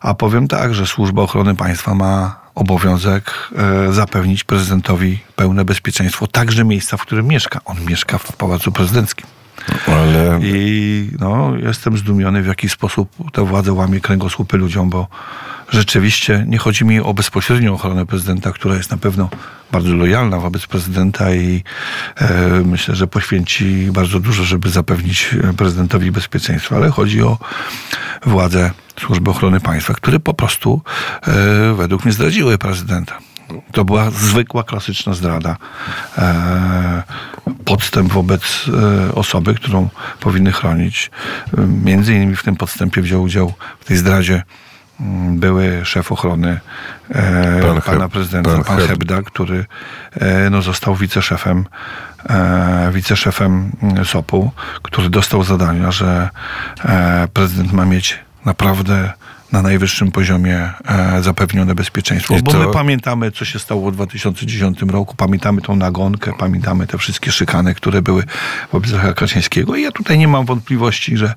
A 0.02 0.14
powiem 0.14 0.48
tak, 0.48 0.76
że 0.76 0.86
Służba 0.88 1.22
Ochrony 1.22 1.56
Państwa 1.56 1.96
ma 1.96 2.40
obowiązek 2.56 3.32
e, 3.56 3.94
zapewnić 3.94 4.44
prezydentowi 4.44 5.20
pełne 5.36 5.66
bezpieczeństwo, 5.66 6.28
także 6.28 6.64
miejsca, 6.64 6.98
w 6.98 7.02
którym 7.02 7.28
mieszka. 7.28 7.60
On 7.66 7.86
mieszka 7.86 8.18
w 8.18 8.36
Pałacu 8.36 8.72
Prezydenckim. 8.72 9.26
Ale 9.88 10.40
I 10.44 11.10
no, 11.20 11.54
jestem 11.64 11.98
zdumiony, 11.98 12.42
w 12.42 12.48
jaki 12.48 12.70
sposób 12.70 13.10
ta 13.32 13.44
władza 13.44 13.74
łamie 13.74 14.00
kręgosłupy 14.00 14.58
ludziom, 14.58 14.90
bo 14.90 15.08
rzeczywiście 15.70 16.46
nie 16.48 16.58
chodzi 16.58 16.86
mi 16.86 17.00
o 17.00 17.14
bezpośrednią 17.14 17.74
ochronę 17.74 18.06
prezydenta, 18.06 18.52
która 18.52 18.76
jest 18.76 18.92
na 18.92 18.98
pewno 18.98 19.30
bardzo 19.72 19.96
lojalna 19.96 20.40
wobec 20.40 20.68
prezydenta 20.68 21.34
i 21.34 21.64
e, 22.18 22.50
myślę, 22.66 22.96
że 22.96 23.08
poświęci 23.08 23.90
bardzo 23.92 24.20
dużo, 24.20 24.44
żeby 24.44 24.70
zapewnić 24.70 25.36
prezydentowi 25.58 26.12
bezpieczeństwo, 26.12 26.76
ale 26.76 26.90
chodzi 26.90 27.22
o 27.22 27.38
władze 28.26 28.72
Służby 29.00 29.30
Ochrony 29.32 29.60
Państwa, 29.60 29.94
które 29.94 30.20
po 30.20 30.34
prostu 30.34 30.82
e, 31.28 31.74
według 31.74 32.06
mnie 32.06 32.14
zdradziły 32.14 32.58
prezydenta. 32.58 33.18
To 33.72 33.86
była 33.86 34.12
zwykła, 34.12 34.64
klasyczna 34.64 35.14
zdrada. 35.14 35.58
E, 36.18 37.04
podstęp 37.66 38.14
wobec 38.14 38.66
e, 39.10 39.16
osoby, 39.16 39.56
którą 39.56 39.90
powinny 40.20 40.52
chronić. 40.52 41.12
E, 41.58 41.62
Między 41.62 42.14
innymi 42.14 42.36
w 42.36 42.44
tym 42.44 42.56
podstępie 42.56 43.02
wziął 43.02 43.24
udział 43.24 43.54
w 43.80 43.86
tej 43.86 43.98
zdradzie 43.98 44.44
mm, 45.00 45.40
były 45.40 45.86
szef 45.86 46.12
ochrony 46.12 46.60
e, 47.10 47.62
Pan 47.62 47.82
pana 47.82 48.10
prezydenta, 48.10 48.52
pan 48.52 48.64
pan, 48.64 48.78
Heb- 48.78 48.88
Hebda, 48.88 49.22
który 49.22 49.66
e, 50.12 50.50
no, 50.50 50.62
został 50.62 50.96
wiceszefem 50.96 51.66
e, 52.30 52.90
wiceszefem 52.94 53.72
mm, 53.84 54.06
SOP-u, 54.06 54.52
który 54.82 55.10
dostał 55.10 55.44
zadania, 55.44 55.92
że 55.92 56.30
prezydent 57.34 57.74
ma 57.74 57.86
mieć 57.86 58.20
naprawdę 58.46 59.14
na 59.54 59.62
najwyższym 59.62 60.12
poziomie 60.12 60.70
e, 60.88 61.24
zapewnione 61.24 61.76
bezpieczeństwo. 61.76 62.38
I 62.38 62.42
Bo 62.42 62.52
to- 62.52 62.60
my 62.60 62.74
pamiętamy, 62.74 63.32
co 63.32 63.46
się 63.46 63.60
stało 63.60 63.92
w 63.92 63.94
2010 63.94 64.82
roku, 64.82 65.16
pamiętamy 65.16 65.62
tą 65.62 65.76
nagonkę, 65.76 66.32
pamiętamy 66.40 66.88
te 66.88 66.98
wszystkie 66.98 67.32
szykany, 67.32 67.76
które 67.76 68.02
były 68.02 68.24
wobec 68.72 68.92
Lecha 68.92 69.14
Kaczyńskiego. 69.14 69.76
I 69.76 69.82
ja 69.82 69.92
tutaj 69.92 70.18
nie 70.18 70.28
mam 70.28 70.46
wątpliwości, 70.46 71.18
że 71.18 71.34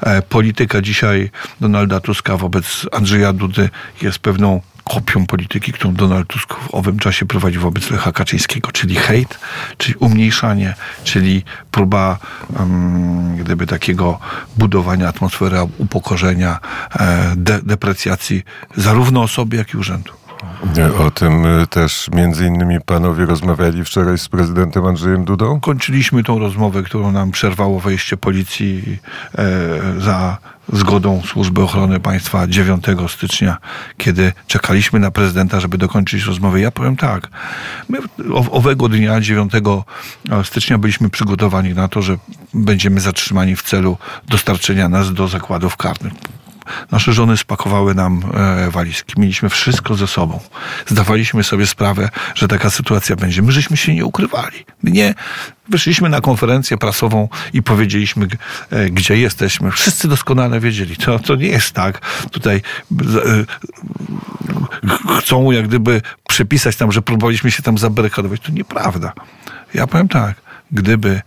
e, 0.00 0.22
polityka 0.22 0.82
dzisiaj 0.82 1.30
Donalda 1.60 2.00
Tuska 2.00 2.36
wobec 2.36 2.86
Andrzeja 2.92 3.32
Dudy 3.32 3.70
jest 4.02 4.18
pewną 4.18 4.60
kopią 4.90 5.26
polityki, 5.26 5.72
którą 5.72 5.94
Donald 5.94 6.28
Tusk 6.28 6.54
w 6.54 6.74
owym 6.74 6.98
czasie 6.98 7.26
prowadzi 7.26 7.58
wobec 7.58 7.90
Lecha 7.90 8.12
Kaczyńskiego, 8.12 8.72
czyli 8.72 8.94
hejt, 8.94 9.38
czyli 9.78 9.94
umniejszanie, 9.98 10.74
czyli 11.04 11.44
próba 11.70 12.18
um, 12.58 13.36
gdyby 13.36 13.66
takiego 13.66 14.18
budowania 14.56 15.08
atmosfery 15.08 15.58
upokorzenia, 15.78 16.58
e, 16.98 17.34
de, 17.36 17.60
deprecjacji 17.62 18.42
zarówno 18.76 19.22
osoby, 19.22 19.56
jak 19.56 19.74
i 19.74 19.76
urzędu. 19.76 20.12
o 20.98 21.10
tym 21.10 21.46
e, 21.46 21.66
też 21.66 22.10
między 22.14 22.46
innymi 22.46 22.80
panowie 22.80 23.26
rozmawiali 23.26 23.84
wczoraj 23.84 24.18
z 24.18 24.28
prezydentem 24.28 24.86
Andrzejem 24.86 25.24
Dudą. 25.24 25.60
Kończyliśmy 25.60 26.22
tą 26.22 26.38
rozmowę, 26.38 26.82
którą 26.82 27.12
nam 27.12 27.30
przerwało 27.30 27.80
wejście 27.80 28.16
policji 28.16 28.98
e, 29.38 30.00
za 30.00 30.38
zgodą 30.72 31.22
Służby 31.26 31.62
Ochrony 31.62 32.00
Państwa 32.00 32.46
9 32.46 32.84
stycznia, 33.08 33.56
kiedy 33.96 34.32
czekaliśmy 34.46 35.00
na 35.00 35.10
prezydenta, 35.10 35.60
żeby 35.60 35.78
dokończyć 35.78 36.24
rozmowę. 36.24 36.60
Ja 36.60 36.70
powiem 36.70 36.96
tak, 36.96 37.28
my 37.88 37.98
owego 38.50 38.88
dnia 38.88 39.20
9 39.20 39.52
stycznia 40.44 40.78
byliśmy 40.78 41.10
przygotowani 41.10 41.74
na 41.74 41.88
to, 41.88 42.02
że 42.02 42.16
będziemy 42.54 43.00
zatrzymani 43.00 43.56
w 43.56 43.62
celu 43.62 43.96
dostarczenia 44.28 44.88
nas 44.88 45.12
do 45.12 45.28
zakładów 45.28 45.76
karnych. 45.76 46.12
Nasze 46.90 47.12
żony 47.12 47.36
spakowały 47.36 47.94
nam 47.94 48.22
e, 48.34 48.70
walizki. 48.70 49.20
Mieliśmy 49.20 49.48
wszystko 49.48 49.94
ze 49.94 50.06
sobą. 50.06 50.40
Zdawaliśmy 50.86 51.44
sobie 51.44 51.66
sprawę, 51.66 52.08
że 52.34 52.48
taka 52.48 52.70
sytuacja 52.70 53.16
będzie. 53.16 53.42
My 53.42 53.52
żeśmy 53.52 53.76
się 53.76 53.94
nie 53.94 54.04
ukrywali. 54.04 54.64
Nie 54.82 55.14
wyszliśmy 55.68 56.08
na 56.08 56.20
konferencję 56.20 56.78
prasową 56.78 57.28
i 57.52 57.62
powiedzieliśmy, 57.62 58.26
e, 58.70 58.90
gdzie 58.90 59.16
jesteśmy. 59.18 59.70
Wszyscy 59.70 60.08
doskonale 60.08 60.60
wiedzieli. 60.60 60.96
To, 60.96 61.18
to 61.18 61.34
nie 61.36 61.46
jest 61.48 61.72
tak. 61.72 62.00
Tutaj 62.30 62.56
e, 62.56 63.44
ch- 64.88 65.18
chcą 65.20 65.50
jak 65.50 65.68
gdyby 65.68 66.02
przypisać 66.28 66.76
tam, 66.76 66.92
że 66.92 67.02
próbowaliśmy 67.02 67.50
się 67.50 67.62
tam 67.62 67.78
zabarykadować. 67.78 68.40
To 68.40 68.52
nieprawda. 68.52 69.12
Ja 69.74 69.86
powiem 69.86 70.08
tak. 70.08 70.34
Gdyby 70.72 71.22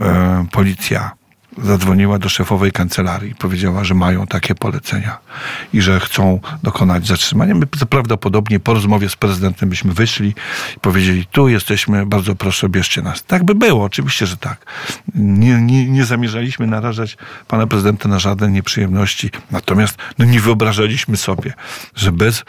e, 0.00 0.46
policja 0.52 1.10
zadzwoniła 1.58 2.18
do 2.18 2.28
szefowej 2.28 2.72
kancelarii 2.72 3.34
powiedziała, 3.34 3.84
że 3.84 3.94
mają 3.94 4.26
takie 4.26 4.54
polecenia 4.54 5.18
i 5.72 5.80
że 5.80 6.00
chcą 6.00 6.40
dokonać 6.62 7.06
zatrzymania. 7.06 7.54
My 7.54 7.66
prawdopodobnie 7.66 8.60
po 8.60 8.74
rozmowie 8.74 9.08
z 9.08 9.16
prezydentem 9.16 9.68
byśmy 9.68 9.92
wyszli 9.92 10.28
i 10.76 10.80
powiedzieli, 10.80 11.26
tu 11.26 11.48
jesteśmy, 11.48 12.06
bardzo 12.06 12.34
proszę, 12.34 12.68
bierzcie 12.68 13.02
nas. 13.02 13.24
Tak 13.24 13.44
by 13.44 13.54
było, 13.54 13.84
oczywiście, 13.84 14.26
że 14.26 14.36
tak. 14.36 14.66
Nie, 15.14 15.60
nie, 15.60 15.88
nie 15.88 16.04
zamierzaliśmy 16.04 16.66
narażać 16.66 17.16
pana 17.48 17.66
prezydenta 17.66 18.08
na 18.08 18.18
żadne 18.18 18.50
nieprzyjemności, 18.50 19.30
natomiast 19.50 19.98
no, 20.18 20.24
nie 20.24 20.40
wyobrażaliśmy 20.40 21.16
sobie, 21.16 21.52
że 21.96 22.12
bez 22.12 22.44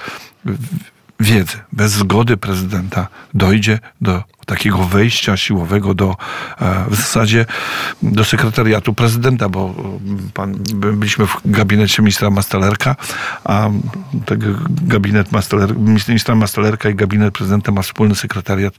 wiedzy, 1.19 1.57
bez 1.72 1.91
zgody 1.91 2.38
prezydenta 2.38 3.07
dojdzie 3.33 3.79
do 4.01 4.24
takiego 4.45 4.77
wejścia 4.77 5.38
siłowego 5.38 5.93
do 5.93 6.15
e, 6.62 6.85
w 6.89 6.95
zasadzie 6.95 7.45
do 8.01 8.25
sekretariatu 8.25 8.93
prezydenta, 8.93 9.50
bo 9.50 9.73
mm, 9.77 10.29
pan, 10.33 10.53
by- 10.73 10.93
byliśmy 10.93 11.27
w 11.27 11.38
gabinecie 11.45 12.01
ministra 12.01 12.29
Mastalerka, 12.29 12.95
a 13.43 13.69
tego 14.25 14.47
gabinet 14.67 15.27
ministra 16.07 16.35
Mastalerka 16.35 16.89
i 16.89 16.95
gabinet 16.95 17.33
prezydenta 17.33 17.71
ma 17.71 17.81
wspólny 17.81 18.15
sekretariat. 18.15 18.73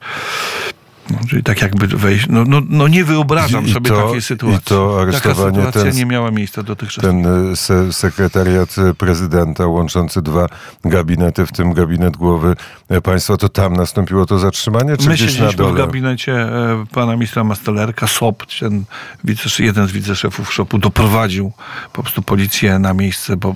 No, 1.11 1.18
czyli 1.30 1.42
tak 1.42 1.62
jakby 1.62 1.87
wejść. 1.87 2.26
No, 2.28 2.44
no, 2.44 2.61
no 2.68 2.88
nie 2.88 3.04
wyobrażam 3.04 3.66
I- 3.66 3.73
sobie 3.73 3.90
to- 3.90 4.06
takiej 4.06 4.23
sytuacji. 4.23 4.58
i 4.58 4.62
to 4.62 4.88
Taka 4.90 5.02
aresztowanie 5.02 5.56
sytuacja 5.56 5.82
ten- 5.82 5.96
nie 5.96 6.06
miała 6.06 6.30
miejsca 6.30 6.62
dotychczas. 6.62 7.04
Ten 7.04 7.26
e, 7.52 7.56
se, 7.56 7.92
sekretariat 7.92 8.76
e, 8.78 8.94
prezydenta 8.94 9.66
łączący 9.66 10.23
dwa 10.23 10.46
gabinety, 10.84 11.46
w 11.46 11.52
tym 11.52 11.73
gabinet 11.73 12.16
głowy 12.16 12.56
e, 12.88 13.00
państwa, 13.00 13.37
to 13.37 13.49
tam 13.49 13.73
nastąpiło 13.76 14.26
to 14.26 14.38
zatrzymanie, 14.38 14.96
czy 14.96 15.08
My 15.08 15.14
gdzieś 15.14 15.26
na 15.26 15.32
siedzieliśmy 15.32 15.64
w 15.64 15.66
dole? 15.68 15.87
gabinecie 15.87 16.32
e, 16.32 16.84
pana 16.92 17.12
ministra 17.12 17.44
Mastalerka. 17.44 18.06
SOP, 18.06 18.42
ten 18.61 18.84
wice, 19.25 19.64
jeden 19.64 19.88
z 19.88 19.92
wiceszefów 19.92 20.54
SOP-u 20.54 20.78
doprowadził 20.78 21.52
po 21.92 22.02
prostu 22.02 22.23
policję 22.23 22.78
na 22.78 22.94
miejsce, 22.94 23.37
bo 23.37 23.54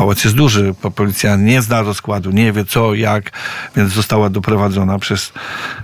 pałac 0.00 0.24
jest 0.24 0.36
duży, 0.36 0.74
policja 0.94 1.36
nie 1.36 1.62
zna 1.62 1.82
rozkładu, 1.82 2.30
nie 2.30 2.52
wie 2.52 2.64
co, 2.64 2.94
jak, 2.94 3.30
więc 3.76 3.92
została 3.92 4.30
doprowadzona 4.30 4.98
przez 4.98 5.32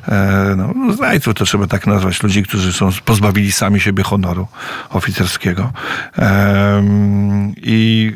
e, 0.09 0.55
no, 0.57 0.93
zdrajców 0.93 1.35
to 1.35 1.45
trzeba 1.45 1.67
tak 1.67 1.87
nazwać, 1.87 2.23
ludzi, 2.23 2.43
którzy 2.43 2.73
są 2.73 2.89
pozbawili 3.05 3.53
sami 3.53 3.81
siebie 3.81 4.03
honoru 4.03 4.49
oficerskiego. 4.91 5.73
Em, 6.17 7.55
I 7.57 8.13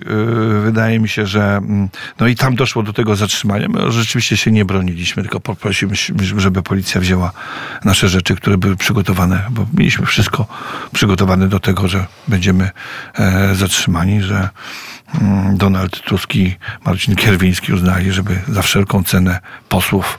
y, 0.58 0.60
wydaje 0.60 1.00
mi 1.00 1.08
się, 1.08 1.26
że 1.26 1.56
mm, 1.56 1.88
no 2.20 2.26
i 2.26 2.36
tam 2.36 2.56
doszło 2.56 2.82
do 2.82 2.92
tego 2.92 3.16
zatrzymania. 3.16 3.68
My 3.68 3.92
rzeczywiście 3.92 4.36
się 4.36 4.50
nie 4.50 4.64
broniliśmy, 4.64 5.22
tylko 5.22 5.40
poprosiliśmy, 5.40 6.40
żeby 6.40 6.62
policja 6.62 7.00
wzięła 7.00 7.32
nasze 7.84 8.08
rzeczy, 8.08 8.36
które 8.36 8.58
były 8.58 8.76
przygotowane, 8.76 9.42
bo 9.50 9.66
mieliśmy 9.74 10.06
wszystko 10.06 10.46
przygotowane 10.92 11.48
do 11.48 11.60
tego, 11.60 11.88
że 11.88 12.06
będziemy 12.28 12.70
e, 13.14 13.54
zatrzymani, 13.54 14.22
że 14.22 14.48
Donald 15.52 16.00
Tusk 16.02 16.36
i 16.36 16.56
Marcin 16.84 17.16
Kierwiński 17.16 17.72
uznali, 17.72 18.12
żeby 18.12 18.40
za 18.48 18.62
wszelką 18.62 19.04
cenę 19.04 19.40
posłów, 19.68 20.18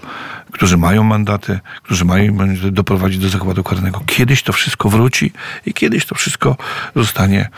którzy 0.51 0.77
mają 0.77 1.03
mandaty, 1.03 1.60
którzy 1.83 2.05
mają 2.05 2.33
mandaty, 2.33 2.71
doprowadzić 2.71 3.19
do 3.19 3.29
zakładu 3.29 3.63
karnego. 3.63 4.01
Kiedyś 4.05 4.43
to 4.43 4.53
wszystko 4.53 4.89
wróci 4.89 5.31
i 5.65 5.74
kiedyś 5.74 6.05
to 6.05 6.15
wszystko 6.15 6.57
zostanie 6.95 7.50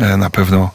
e, 0.00 0.16
na 0.16 0.30
pewno, 0.30 0.70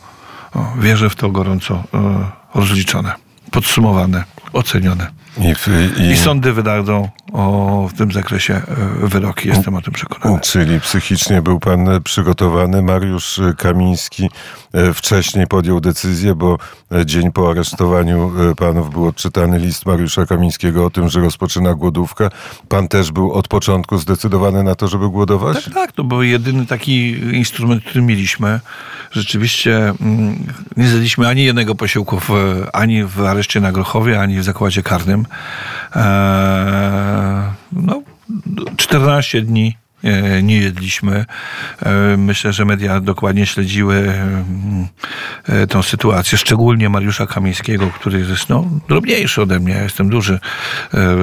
wierzę 0.79 1.09
w 1.09 1.15
to 1.15 1.31
gorąco, 1.31 1.83
e, 1.93 2.31
rozliczone, 2.55 3.13
podsumowane, 3.51 4.23
ocenione. 4.53 5.07
I, 5.38 5.53
i, 6.01 6.10
I 6.12 6.17
sądy 6.17 6.53
wydadzą 6.53 7.10
o, 7.33 7.88
w 7.93 7.98
tym 7.98 8.12
zakresie 8.12 8.53
e, 8.53 9.07
wyroki, 9.07 9.48
jestem 9.48 9.75
o 9.75 9.81
tym 9.81 9.93
przekonany. 9.93 10.41
Czyli 10.41 10.79
psychicznie 10.79 11.41
był 11.41 11.60
pan 11.60 12.01
przygotowany. 12.03 12.81
Mariusz 12.81 13.41
Kamiński 13.57 14.29
e, 14.74 14.93
wcześniej 14.93 15.48
podjął 15.48 15.79
decyzję, 15.79 16.36
bo 16.36 16.57
e, 16.91 17.05
dzień 17.05 17.31
po 17.31 17.50
aresztowaniu 17.50 18.31
panów 18.57 18.89
był 18.89 19.07
odczytany 19.07 19.60
list 19.60 19.86
Mariusza 19.86 20.25
Kamińskiego 20.25 20.86
o 20.86 20.89
tym, 20.89 21.10
że 21.10 21.19
rozpoczyna 21.19 21.74
głodówkę. 21.74 22.29
Pan 22.69 22.88
też 22.88 23.12
był 23.12 23.31
od 23.31 23.48
początku 23.48 23.98
zdecydowany 23.98 24.63
na 24.63 24.75
to, 24.75 24.88
żeby 24.88 25.10
głodować? 25.10 25.65
Tak, 25.65 25.74
tak, 25.74 25.91
to 25.91 26.03
był 26.03 26.24
jedyny 26.24 26.65
taki 26.65 27.10
instrument, 27.12 27.83
który 27.83 28.01
mieliśmy. 28.01 28.60
Rzeczywiście 29.12 29.93
mm, 30.01 30.53
nie 30.77 30.88
zjedliśmy 30.88 31.27
ani 31.27 31.43
jednego 31.43 31.75
posiłku 31.75 32.19
w, 32.19 32.29
ani 32.74 33.03
w 33.03 33.21
areszcie 33.21 33.60
na 33.62 33.71
Grochowie, 33.71 34.19
ani 34.19 34.30
w 34.39 34.43
zakładzie 34.43 34.83
karnym. 34.83 35.25
Eee, 35.95 36.01
no, 37.71 38.01
14 38.77 39.41
dni 39.41 39.77
e, 40.03 40.43
nie 40.43 40.57
jedliśmy. 40.57 41.25
E, 41.85 42.17
Myślę, 42.17 42.53
że 42.53 42.65
media 42.65 43.00
dokładnie 43.00 43.45
śledziły 43.45 43.95
mm, 43.95 44.88
e, 45.47 45.67
tą 45.67 45.83
sytuację, 45.83 46.38
szczególnie 46.38 46.89
Mariusza 46.89 47.27
Kamińskiego, 47.27 47.88
który 47.88 48.19
jest 48.19 48.50
no, 48.50 48.65
drobniejszy 48.89 49.41
ode 49.41 49.59
mnie, 49.59 49.73
ja 49.73 49.83
jestem 49.83 50.09
duży 50.09 50.39
E, 50.93 51.17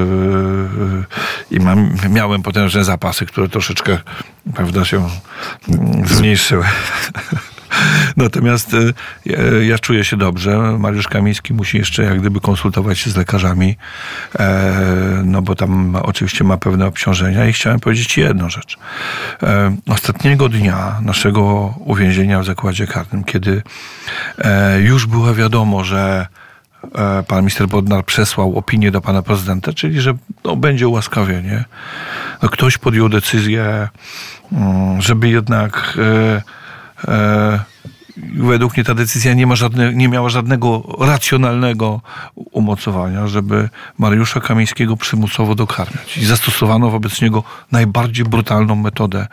i 1.51 1.61
mam, 1.61 1.95
miałem 2.11 2.43
potężne 2.43 2.85
zapasy, 2.85 3.27
które 3.27 3.49
troszeczkę 3.49 3.99
prawda, 4.55 4.85
się 4.85 5.09
zmniejszyły. 6.05 6.65
Natomiast 8.17 8.75
y, 8.75 8.95
ja, 9.27 9.39
ja 9.69 9.79
czuję 9.79 10.05
się 10.05 10.17
dobrze. 10.17 10.77
Mariusz 10.79 11.09
Kamiński 11.09 11.55
musi 11.55 11.79
jeszcze 11.79 12.03
jak 12.03 12.21
gdyby 12.21 12.41
konsultować 12.41 12.99
się 12.99 13.11
z 13.11 13.17
lekarzami, 13.17 13.77
e, 14.39 15.23
no 15.25 15.43
bo 15.43 15.55
tam 15.55 15.97
oczywiście 15.97 16.45
ma 16.45 16.57
pewne 16.57 16.87
obciążenia 16.87 17.47
i 17.47 17.53
chciałem 17.53 17.81
powiedzieć 17.81 18.19
jedną 18.19 18.51
rzecz. 18.51 18.79
E, 19.43 19.77
ostatniego 19.89 20.49
dnia 20.49 21.01
naszego 21.03 21.75
uwięzienia 21.79 22.41
w 22.41 22.45
zakładzie 22.45 22.87
karnym, 22.87 23.25
kiedy 23.25 23.63
e, 24.39 24.81
już 24.81 25.07
było 25.07 25.35
wiadomo, 25.35 25.85
że 25.85 26.27
e, 26.95 27.23
pan 27.23 27.39
minister 27.39 27.69
Bodnar 27.69 28.05
przesłał 28.05 28.59
opinię 28.59 28.91
do 28.91 29.01
pana 29.01 29.23
prezydenta, 29.23 29.73
czyli 29.73 30.01
że 30.01 30.15
no, 30.45 30.57
będzie 30.57 30.89
ułaskawienie. 30.89 31.65
No, 32.43 32.49
ktoś 32.49 32.79
podjął 32.79 33.09
decyzję, 33.09 33.89
mm, 34.53 35.03
żeby 35.03 35.29
jednak 35.29 35.99
e, 35.99 36.03
e, 36.03 36.43
według 38.35 38.77
mnie 38.77 38.85
ta 38.85 38.95
decyzja 38.95 39.35
nie, 39.35 39.47
ma 39.47 39.57
żadne, 39.57 39.95
nie 39.95 40.09
miała 40.09 40.29
żadnego 40.29 40.83
racjonalnego 41.01 42.01
umocowania, 42.35 43.27
żeby 43.27 43.69
Mariusza 43.99 44.41
Kamińskiego 44.41 44.97
przymusowo 44.97 45.55
dokarmiać. 45.55 46.17
I 46.17 46.25
zastosowano 46.25 46.91
wobec 46.91 47.23
niego 47.23 47.43
najbardziej 47.73 48.25
brutalną 48.25 48.75
metodę, 48.75 49.27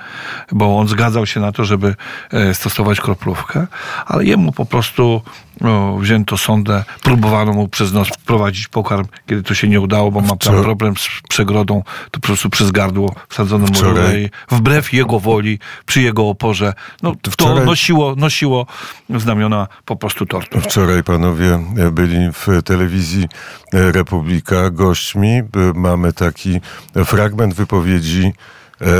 bo 0.52 0.78
on 0.78 0.88
zgadzał 0.88 1.26
się 1.26 1.40
na 1.40 1.52
to, 1.52 1.66
żeby 1.66 1.96
e, 2.32 2.54
stosować 2.54 3.02
kroplówkę, 3.02 3.68
ale 4.06 4.26
jemu 4.26 4.52
po 4.52 4.66
prostu 4.66 5.22
no, 5.62 5.98
wzięto 5.98 6.38
sondę, 6.38 6.84
próbowano 7.04 7.54
mu 7.54 7.68
przez 7.68 7.94
nos 7.94 8.08
wprowadzić 8.08 8.68
pokarm, 8.68 9.06
kiedy 9.28 9.44
to 9.44 9.54
się 9.54 9.68
nie 9.68 9.82
udało, 9.82 10.12
bo 10.12 10.22
ma 10.22 10.28
tam 10.28 10.38
Wczoraj- 10.38 10.64
problem 10.64 10.98
z 10.98 11.10
przegrodą, 11.30 11.84
to 12.12 12.20
po 12.20 12.28
prostu 12.28 12.50
przez 12.50 12.72
gardło 12.72 13.16
wsadzono 13.30 13.66
mu 13.66 13.74
i 14.18 14.30
wbrew 14.52 14.94
jego 14.94 15.20
woli, 15.20 15.60
przy 15.86 16.02
jego 16.02 16.30
oporze, 16.30 16.74
no, 17.04 17.14
to 17.22 17.32
Wczoraj- 17.32 17.66
nosiło, 17.66 18.16
nosiło 18.16 18.66
znamiona 19.10 19.68
po 19.86 19.96
prostu 19.96 20.26
tortur. 20.26 20.62
Wczoraj 20.62 21.04
panowie 21.04 21.60
byli 21.92 22.32
w 22.34 22.48
telewizji 22.66 23.28
Republika 23.74 24.70
gośćmi. 24.70 25.42
Mamy 25.76 26.14
taki 26.14 26.60
fragment 27.06 27.54
wypowiedzi 27.54 28.26
e, 28.26 28.34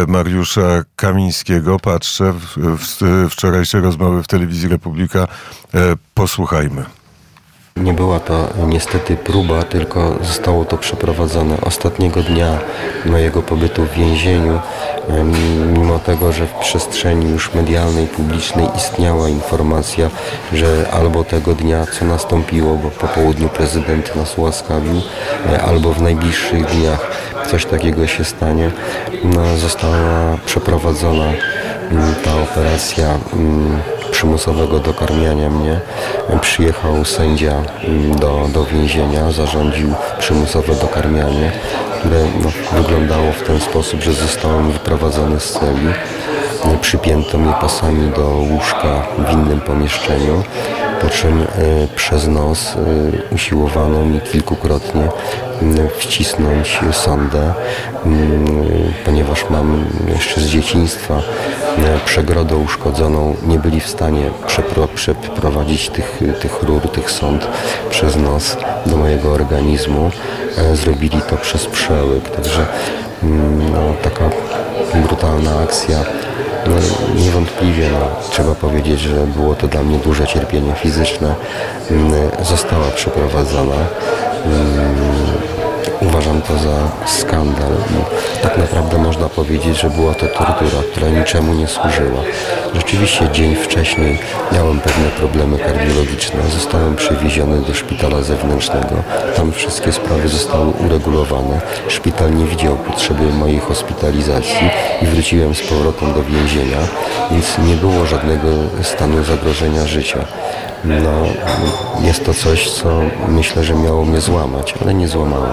Mariusza 0.08 0.84
Kamińskiego. 0.96 1.80
Patrzę 1.80 2.34
w, 2.34 2.58
w 2.58 3.30
wczorajsze 3.30 3.82
rozmowy 3.82 4.24
w 4.24 4.28
telewizji 4.28 4.70
Republika. 4.70 5.28
E, 5.74 5.96
Posłuchajmy. 6.14 6.86
Nie 7.76 7.94
była 7.94 8.20
to 8.20 8.48
niestety 8.68 9.18
próba, 9.18 9.64
tylko 9.64 10.16
zostało 10.22 10.66
to 10.66 10.78
przeprowadzone 10.78 11.62
ostatniego 11.62 12.22
dnia 12.22 12.60
mojego 13.06 13.42
pobytu 13.42 13.86
w 13.86 13.92
więzieniu, 13.92 14.60
mimo 15.74 16.00
tego, 16.00 16.32
że 16.32 16.48
w 16.48 16.54
przestrzeni 16.54 17.32
już 17.32 17.54
medialnej, 17.54 18.08
publicznej 18.08 18.68
istniała 18.78 19.30
informacja, 19.30 20.10
że 20.54 20.90
albo 20.92 21.24
tego 21.24 21.54
dnia, 21.54 21.86
co 22.00 22.06
nastąpiło, 22.06 22.76
bo 22.76 22.90
po 22.90 23.08
południu 23.08 23.50
prezydent 23.50 24.16
nas 24.16 24.38
ułaskawił, 24.38 25.02
e, 25.52 25.62
albo 25.62 25.94
w 25.94 26.02
najbliższych 26.02 26.66
dniach 26.66 27.12
coś 27.52 27.66
takiego 27.66 28.08
się 28.08 28.24
stanie, 28.24 28.72
no, 29.24 29.58
została 29.58 30.38
przeprowadzona 30.46 31.26
mm, 31.92 32.16
ta 32.26 32.42
operacja 32.42 33.20
mm, 33.34 33.80
przymusowego 34.16 34.80
dokarmiania 34.80 35.50
mnie. 35.50 35.80
Przyjechał 36.42 37.06
sędzia 37.06 37.54
mm, 37.84 38.20
do, 38.20 38.48
do 38.54 38.66
więzienia, 38.66 39.32
zarządził 39.32 39.94
przymusowe 40.20 40.76
dokarmianie, 40.76 41.52
które 42.00 42.20
no, 42.44 42.82
wyglądało 42.82 43.32
w 43.32 43.42
ten 43.42 43.60
sposób, 43.60 44.02
że 44.02 44.14
zostałem 44.14 44.72
wyprowadzony 44.72 45.40
z 45.40 45.52
celi. 45.52 45.88
Przypięto 46.82 47.38
mnie 47.38 47.54
pasami 47.62 48.12
do 48.12 48.28
łóżka 48.28 49.02
w 49.18 49.34
innym 49.34 49.62
pomieszczeniu, 49.62 50.44
po 51.02 51.10
czym 51.10 51.42
y, 51.42 51.46
przez 51.96 52.28
nos 52.28 52.76
y, 52.76 52.78
usiłowano 53.32 54.06
mi 54.06 54.22
kilkukrotnie 54.22 55.08
wcisnąć 55.98 56.80
sondę, 56.92 57.54
ponieważ 59.06 59.50
mam 59.50 59.86
jeszcze 60.08 60.42
z 60.42 60.46
dzieciństwa 60.46 61.18
y, 61.18 62.06
przegrodę 62.06 62.56
uszkodzoną, 62.58 63.36
nie 63.48 63.60
byli 63.60 63.80
w 63.80 63.88
stanie 63.88 64.30
przepro, 64.48 64.88
przeprowadzić 64.88 65.90
tych, 65.90 66.20
tych 66.42 66.64
rur, 66.64 66.82
tych 66.82 67.12
sond 67.12 67.48
przez 67.90 68.16
nos 68.16 68.58
do 68.86 68.98
mojego 68.98 69.32
organizmu. 69.32 70.12
E, 70.58 70.76
Zrobili 70.76 71.22
to 71.30 71.38
przez 71.38 71.66
przełyk, 71.66 72.30
także 72.30 72.66
no, 73.74 73.94
taka 74.04 74.30
brutalna 74.94 75.60
akcja. 75.64 75.98
No, 76.68 76.76
niewątpliwie 77.24 77.90
no, 77.92 78.30
trzeba 78.30 78.56
powiedzieć, 78.56 79.00
że 79.00 79.28
było 79.28 79.56
to 79.56 79.68
dla 79.68 79.84
mnie 79.84 79.98
duże 79.98 80.28
cierpienie 80.28 80.74
fizyczne. 80.74 81.36
Mm, 81.92 82.12
Została 82.44 82.88
przeprowadzona. 82.96 83.76
Uważam 86.02 86.42
to 86.42 86.58
za 86.58 87.08
skandal 87.08 87.72
i 87.72 88.44
tak 88.44 88.58
naprawdę 88.58 88.98
można 88.98 89.30
powiedzieć, 89.30 89.78
że 89.78 89.90
była 89.90 90.14
to 90.14 90.26
tortura, 90.26 90.82
która 90.92 91.10
niczemu 91.10 91.54
nie 91.54 91.68
służyła. 91.68 92.22
Rzeczywiście 92.76 93.30
dzień 93.32 93.56
wcześniej 93.56 94.20
miałem 94.54 94.80
pewne 94.80 95.10
problemy 95.10 95.58
kardiologiczne. 95.58 96.40
Zostałem 96.54 96.96
przewieziony 96.96 97.62
do 97.62 97.74
szpitala 97.74 98.22
zewnętrznego. 98.22 98.96
Tam 99.36 99.52
wszystkie 99.52 99.92
sprawy 99.92 100.28
zostały 100.28 100.68
uregulowane. 100.86 101.62
Szpital 101.88 102.36
nie 102.36 102.46
widział 102.46 102.76
potrzeby 102.76 103.24
mojej 103.24 103.60
hospitalizacji 103.60 104.70
i 105.02 105.06
wróciłem 105.06 105.56
z 105.56 105.62
powrotem 105.62 106.14
do 106.14 106.24
więzienia, 106.24 106.78
więc 107.32 107.58
nie 107.58 107.76
było 107.76 108.06
żadnego 108.06 108.48
stanu 108.84 109.24
zagrożenia 109.24 109.88
życia. 109.88 110.26
No, 110.88 111.26
jest 112.02 112.26
to 112.26 112.34
coś, 112.34 112.72
co 112.72 113.02
myślę, 113.28 113.64
że 113.64 113.74
miało 113.74 114.06
mnie 114.06 114.22
złamać, 114.22 114.74
ale 114.82 114.94
nie 114.94 115.08
złamało. 115.08 115.48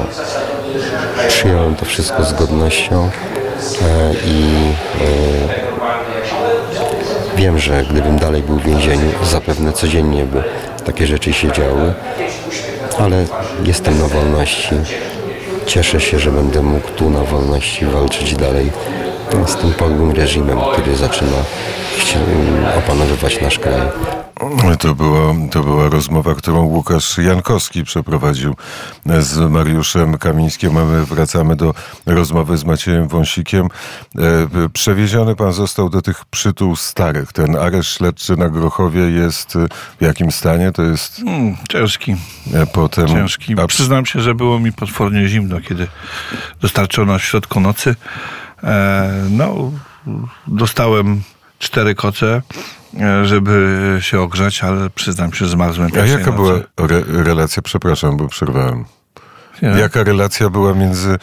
Przyjąłem 1.29 1.75
to 1.75 1.85
wszystko 1.85 2.25
z 2.25 2.33
godnością 2.33 3.11
e, 3.83 4.15
i 4.27 4.45
e, 5.01 5.05
wiem, 7.37 7.59
że 7.59 7.85
gdybym 7.91 8.19
dalej 8.19 8.43
był 8.43 8.59
w 8.59 8.63
więzieniu, 8.63 9.11
zapewne 9.25 9.73
codziennie 9.73 10.25
by 10.25 10.43
takie 10.85 11.07
rzeczy 11.07 11.33
się 11.33 11.53
działy, 11.53 11.95
ale 12.99 13.25
jestem 13.65 13.99
na 13.99 14.07
wolności. 14.07 14.75
cieszę 15.67 16.01
się, 16.01 16.19
że 16.19 16.31
będę 16.31 16.63
mógł 16.63 16.89
tu 16.89 17.11
na 17.11 17.21
wolności 17.21 17.87
walczyć 17.87 18.37
dalej 18.37 18.71
z 19.47 19.57
tym 19.57 19.73
podłym 19.73 20.13
reżimem, 20.13 20.59
który 20.73 20.97
zaczyna 20.97 21.37
opanowywać 22.79 23.41
nasz 23.41 23.59
kraj. 23.59 24.22
To 24.79 24.95
była, 24.95 25.35
to 25.51 25.63
była 25.63 25.89
rozmowa, 25.89 26.35
którą 26.35 26.63
Łukasz 26.63 27.19
Jankowski 27.19 27.85
przeprowadził 27.85 28.57
z 29.19 29.51
Mariuszem 29.51 30.19
Kamińskim, 30.19 30.77
a 30.77 30.85
my 30.85 31.07
wracamy 31.07 31.57
do 31.57 31.75
rozmowy 32.07 32.57
z 32.57 32.65
Maciejem 32.65 33.09
Wąsikiem. 33.09 33.69
E, 34.19 34.69
przewieziony 34.73 35.37
pan 35.37 35.53
został 35.53 35.91
do 35.91 36.03
tych 36.03 36.25
przytuł 36.25 36.77
starych. 36.77 37.33
Ten 37.33 37.57
areszt 37.57 37.97
śledczy 37.97 38.37
na 38.37 38.49
Grochowie 38.49 39.01
jest 39.01 39.55
w 40.01 40.03
jakim 40.03 40.33
stanie? 40.33 40.73
To 40.73 40.83
jest... 40.83 41.17
Hmm, 41.17 41.57
ciężki. 41.69 42.17
E, 42.55 42.67
potem... 42.67 43.09
Ciężki. 43.09 43.55
A... 43.61 43.67
Przyznam 43.67 44.07
się, 44.07 44.21
że 44.21 44.35
było 44.35 44.59
mi 44.59 44.73
potwornie 44.73 45.29
zimno, 45.29 45.61
kiedy 45.61 45.89
dostarczono 46.61 47.19
w 47.19 47.23
środku 47.23 47.61
nocy. 47.61 47.97
E, 48.65 49.11
no, 49.31 49.73
dostałem 50.47 51.23
cztery 51.59 51.95
koce, 51.95 52.43
żeby 53.23 53.99
się 54.01 54.21
ogrzać, 54.21 54.65
ale 54.65 54.91
przyznam 54.91 55.33
się, 55.33 55.45
że 55.45 55.49
zmarzłem. 55.49 55.91
A 55.95 55.99
jaka 55.99 56.31
nocy. 56.31 56.33
była 56.33 56.53
re 56.77 57.03
relacja, 57.09 57.63
przepraszam, 57.63 58.17
bo 58.17 58.29
przerwałem. 58.29 58.85
Jaka 59.63 60.03
relacja 60.03 60.51
była 60.51 60.75
między 60.75 61.11
e, 61.11 61.19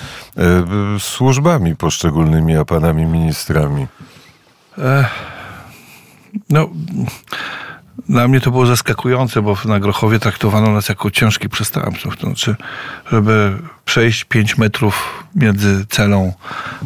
służbami 1.00 1.76
poszczególnymi, 1.76 2.58
a 2.58 2.66
panami 2.66 3.06
ministrami? 3.06 3.88
E, 4.78 5.06
no, 6.50 6.70
dla 8.10 8.28
mnie 8.28 8.42
to 8.42 8.52
było 8.52 8.66
zaskakujące, 8.66 9.42
bo 9.42 9.58
na 9.66 9.80
Grochowie 9.80 10.20
traktowano 10.20 10.72
nas 10.72 10.90
jako 10.90 11.12
ciężkich 11.12 11.50
przestępców. 11.50 12.18
To 12.18 12.28
znaczy, 12.28 12.56
żeby 13.12 13.58
przejść 13.86 14.24
5 14.24 14.58
metrów 14.58 15.24
między 15.36 15.86
celą 15.86 16.34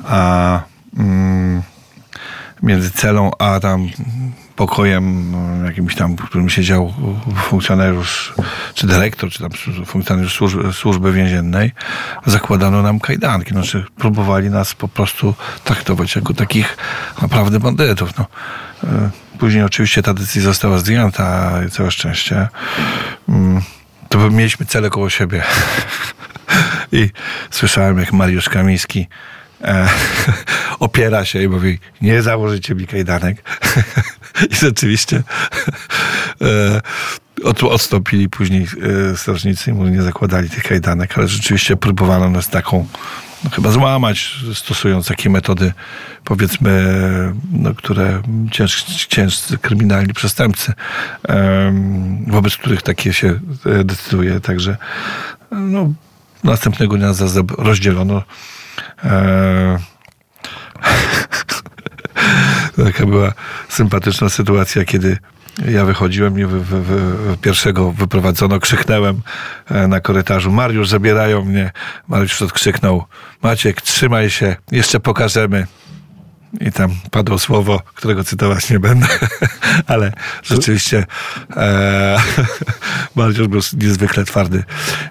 a... 0.07 0.59
Mm, 0.97 1.61
między 2.63 2.91
celą 2.91 3.31
a 3.39 3.59
tam 3.59 3.87
pokojem 4.67 5.31
no, 5.31 5.65
jakimś 5.65 5.95
tam, 5.95 6.15
w 6.15 6.21
którym 6.25 6.49
siedział 6.49 6.93
funkcjonariusz, 7.35 8.33
czy 8.73 8.87
dyrektor, 8.87 9.29
czy 9.29 9.39
tam 9.39 9.51
funkcjonariusz 9.85 10.33
służby, 10.33 10.73
służby 10.73 11.11
więziennej, 11.11 11.71
zakładano 12.25 12.81
nam 12.81 12.99
kajdanki. 12.99 13.51
Znaczy 13.51 13.85
próbowali 13.97 14.49
nas 14.49 14.75
po 14.75 14.87
prostu 14.87 15.35
traktować 15.63 16.15
jako 16.15 16.33
takich 16.33 16.77
naprawdę 17.21 17.59
bandytów. 17.59 18.17
No. 18.17 18.25
E, 18.83 19.09
później 19.39 19.63
oczywiście 19.63 20.03
ta 20.03 20.13
decyzja 20.13 20.41
została 20.41 20.77
zdjęta, 20.77 21.51
całe 21.71 21.91
szczęście. 21.91 22.47
Mm, 23.29 23.61
to 24.09 24.29
mieliśmy 24.29 24.65
cele 24.65 24.89
koło 24.89 25.09
siebie. 25.09 25.43
I 26.91 27.09
słyszałem, 27.51 27.99
jak 27.99 28.13
Mariusz 28.13 28.49
Kamiński 28.49 29.07
e, 29.63 29.89
opiera 30.79 31.25
się 31.25 31.43
i 31.43 31.47
mówi, 31.47 31.79
nie 32.01 32.21
założycie 32.21 32.75
mi 32.75 32.87
kajdanek. 32.87 33.43
I 34.51 34.55
rzeczywiście 34.55 35.23
e, 36.41 36.81
od, 37.43 37.63
odstąpili 37.63 38.29
później 38.29 38.67
e, 39.11 39.17
strażnicy 39.17 39.71
i 39.71 39.73
nie 39.73 40.01
zakładali 40.01 40.49
tych 40.49 40.63
kajdanek, 40.63 41.17
ale 41.17 41.27
rzeczywiście 41.27 41.75
próbowano 41.75 42.29
nas 42.29 42.49
taką 42.49 42.87
no, 43.43 43.49
chyba 43.49 43.71
złamać, 43.71 44.35
stosując 44.53 45.07
takie 45.07 45.29
metody, 45.29 45.73
powiedzmy, 46.23 46.93
no, 47.51 47.75
które 47.75 48.21
ciężcy, 48.51 49.07
ciężcy 49.07 49.57
kryminalni 49.57 50.13
przestępcy, 50.13 50.73
wobec 52.27 52.57
których 52.57 52.81
takie 52.81 53.13
się 53.13 53.39
e, 53.65 53.83
decyduje. 53.83 54.39
Także 54.39 54.77
no, 55.51 55.93
następnego 56.43 56.97
dnia 56.97 57.13
rozdzielono 57.57 58.23
E, 59.03 59.77
taka 62.85 63.05
była 63.05 63.33
sympatyczna 63.69 64.29
sytuacja, 64.29 64.85
kiedy 64.85 65.17
ja 65.71 65.85
wychodziłem 65.85 66.39
i 66.39 66.43
pierwszego 67.41 67.91
wyprowadzono, 67.91 68.59
krzyknęłem 68.59 69.21
e, 69.69 69.87
na 69.87 69.99
korytarzu, 69.99 70.51
Mariusz, 70.51 70.89
zabierają 70.89 71.45
mnie. 71.45 71.71
Mariusz 72.07 72.41
odkrzyknął, 72.41 73.03
Maciek, 73.41 73.81
trzymaj 73.81 74.29
się, 74.29 74.55
jeszcze 74.71 74.99
pokażemy 74.99 75.67
i 76.61 76.71
tam 76.71 76.91
padło 77.11 77.39
słowo, 77.39 77.81
którego 77.95 78.23
cytować 78.23 78.69
nie 78.69 78.79
będę, 78.79 79.07
ale 79.87 80.13
rzeczywiście 80.43 81.05
e, 81.55 82.17
Mariusz 83.15 83.47
był 83.47 83.61
niezwykle 83.77 84.25
twardy 84.25 84.63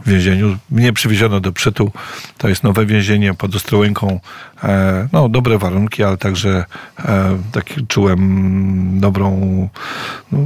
w 0.06 0.10
więzieniu. 0.10 0.56
Mnie 0.70 0.92
przywieziono 0.92 1.40
do 1.40 1.52
Przytu, 1.52 1.92
to 2.38 2.48
jest 2.48 2.62
nowe 2.62 2.86
więzienie 2.86 3.34
pod 3.34 3.54
Ostrołęką. 3.54 4.20
E, 4.64 5.08
no, 5.12 5.28
dobre 5.28 5.58
warunki, 5.58 6.02
ale 6.02 6.16
także 6.16 6.64
e, 6.98 7.38
tak 7.52 7.64
czułem 7.88 9.00
dobrą, 9.00 9.68
no, 10.32 10.38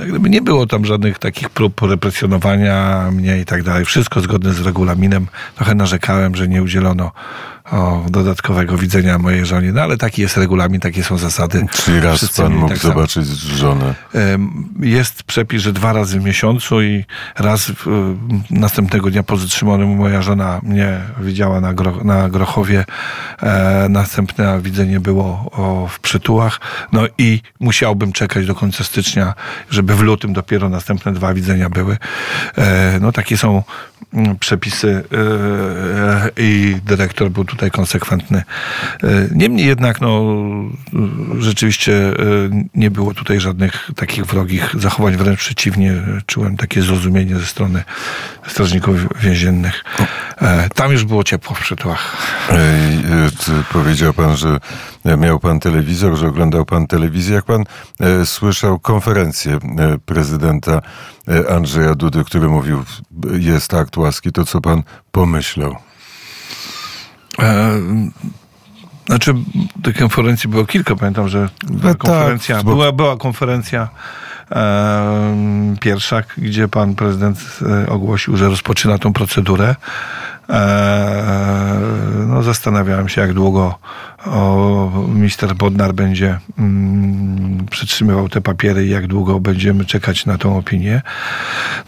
jak 0.00 0.08
gdyby 0.08 0.30
nie 0.30 0.42
było 0.42 0.66
tam 0.66 0.84
żadnych 0.84 1.18
takich 1.18 1.50
prób 1.50 1.82
represjonowania 1.82 3.08
mnie 3.12 3.38
i 3.38 3.44
tak 3.44 3.62
dalej. 3.62 3.84
Wszystko 3.84 4.20
zgodne 4.20 4.52
z 4.52 4.60
regulaminem. 4.60 5.26
Trochę 5.56 5.74
narzekałem, 5.74 6.36
że 6.36 6.48
nie 6.48 6.62
udzielono 6.62 7.12
o, 7.72 8.04
dodatkowego 8.10 8.78
widzenia 8.78 9.18
mojej 9.18 9.46
żonie. 9.46 9.72
No 9.72 9.82
ale 9.82 9.96
taki 9.96 10.22
jest 10.22 10.36
regulamin, 10.36 10.80
takie 10.80 11.04
są 11.04 11.18
zasady. 11.18 11.66
Czyli 11.72 12.00
raz 12.00 12.16
Wszyscy 12.16 12.42
pan 12.42 12.54
mógł 12.54 12.68
tak 12.68 12.78
zobaczyć 12.78 13.42
samo. 13.42 13.56
żonę? 13.56 13.94
Jest 14.80 15.22
przepis, 15.22 15.62
że 15.62 15.72
dwa 15.72 15.92
razy 15.92 16.20
w 16.20 16.24
miesiącu 16.24 16.82
i 16.82 17.04
raz 17.38 17.70
w, 17.70 18.14
następnego 18.50 19.10
dnia 19.10 19.22
po 19.22 19.36
zatrzymaniu 19.36 19.86
moja 19.86 20.22
żona 20.22 20.60
mnie 20.62 21.00
widziała 21.20 21.60
na, 21.60 21.74
gro, 21.74 22.04
na 22.04 22.28
Grochowie. 22.28 22.84
E, 23.42 23.86
następne 23.88 24.60
widzenie 24.60 25.00
było 25.00 25.50
o, 25.52 25.88
w 25.90 26.00
przytułach. 26.00 26.60
No 26.92 27.02
i 27.18 27.40
musiałbym 27.60 28.12
czekać 28.12 28.46
do 28.46 28.54
końca 28.54 28.84
stycznia, 28.84 29.34
żeby 29.70 29.94
w 29.94 30.00
lutym 30.00 30.32
dopiero 30.32 30.68
następne 30.68 31.12
dwa 31.12 31.34
widzenia 31.34 31.70
były. 31.70 31.96
E, 32.58 32.98
no 33.00 33.12
takie 33.12 33.36
są 33.36 33.62
przepisy 34.40 35.04
e, 35.12 36.30
i 36.36 36.76
dyrektor 36.84 37.30
był 37.30 37.44
tutaj 37.44 37.70
konsekwentny. 37.70 38.42
E, 39.02 39.06
niemniej 39.34 39.66
jednak, 39.66 40.00
no, 40.00 40.36
rzeczywiście 41.38 41.92
e, 41.92 42.14
nie 42.74 42.90
było 42.90 43.14
tutaj 43.14 43.40
żadnych 43.40 43.90
takich 43.96 44.26
wrogich 44.26 44.74
zachowań, 44.78 45.16
wręcz 45.16 45.38
przeciwnie, 45.38 45.94
czułem 46.26 46.56
takie 46.56 46.82
zrozumienie 46.82 47.38
ze 47.38 47.46
strony 47.46 47.84
strażników 48.46 49.20
więziennych. 49.20 49.84
E, 50.42 50.68
tam 50.68 50.92
już 50.92 51.04
było 51.04 51.24
ciepło 51.24 51.54
w 51.54 51.60
przytułach. 51.60 52.16
Powiedział 53.72 54.14
pan, 54.14 54.36
że 54.36 54.58
miał 55.18 55.40
pan 55.40 55.60
telewizor, 55.60 56.16
że 56.16 56.28
oglądał 56.28 56.64
pan 56.64 56.86
telewizję. 56.86 57.34
Jak 57.34 57.44
pan 57.44 57.64
słyszał 58.24 58.78
konferencję 58.78 59.58
prezydenta 60.06 60.82
Andrzeja 61.50 61.94
Dudy, 61.94 62.24
który 62.24 62.48
mówił, 62.48 62.84
jest 63.32 63.74
akt 63.74 63.96
łaski, 63.96 64.32
to 64.32 64.44
co 64.44 64.60
pan 64.60 64.82
pomyślał? 65.12 65.76
E, 67.38 67.80
znaczy, 69.06 69.34
tych 69.82 69.98
konferencji 69.98 70.50
było 70.50 70.66
kilka. 70.66 70.96
Pamiętam, 70.96 71.28
że 71.28 71.48
była 71.66 71.92
no 71.92 71.98
konferencja, 71.98 72.56
tak, 72.56 72.64
była, 72.64 72.92
była 72.92 73.16
konferencja 73.16 73.88
e, 74.50 75.76
pierwsza, 75.80 76.22
gdzie 76.38 76.68
pan 76.68 76.94
prezydent 76.94 77.38
e, 77.62 77.88
ogłosił, 77.88 78.36
że 78.36 78.48
rozpoczyna 78.48 78.98
tą 78.98 79.12
procedurę. 79.12 79.76
E, 80.50 81.80
no, 82.26 82.42
zastanawiałem 82.42 83.08
się, 83.08 83.20
jak 83.20 83.32
długo 83.32 83.78
minister 85.08 85.54
Bodnar 85.54 85.94
będzie 85.94 86.38
mm, 86.58 87.66
przytrzymywał 87.70 88.28
te 88.28 88.40
papiery 88.40 88.86
i 88.86 88.90
jak 88.90 89.06
długo 89.06 89.40
będziemy 89.40 89.84
czekać 89.84 90.26
na 90.26 90.38
tą 90.38 90.58
opinię. 90.58 91.02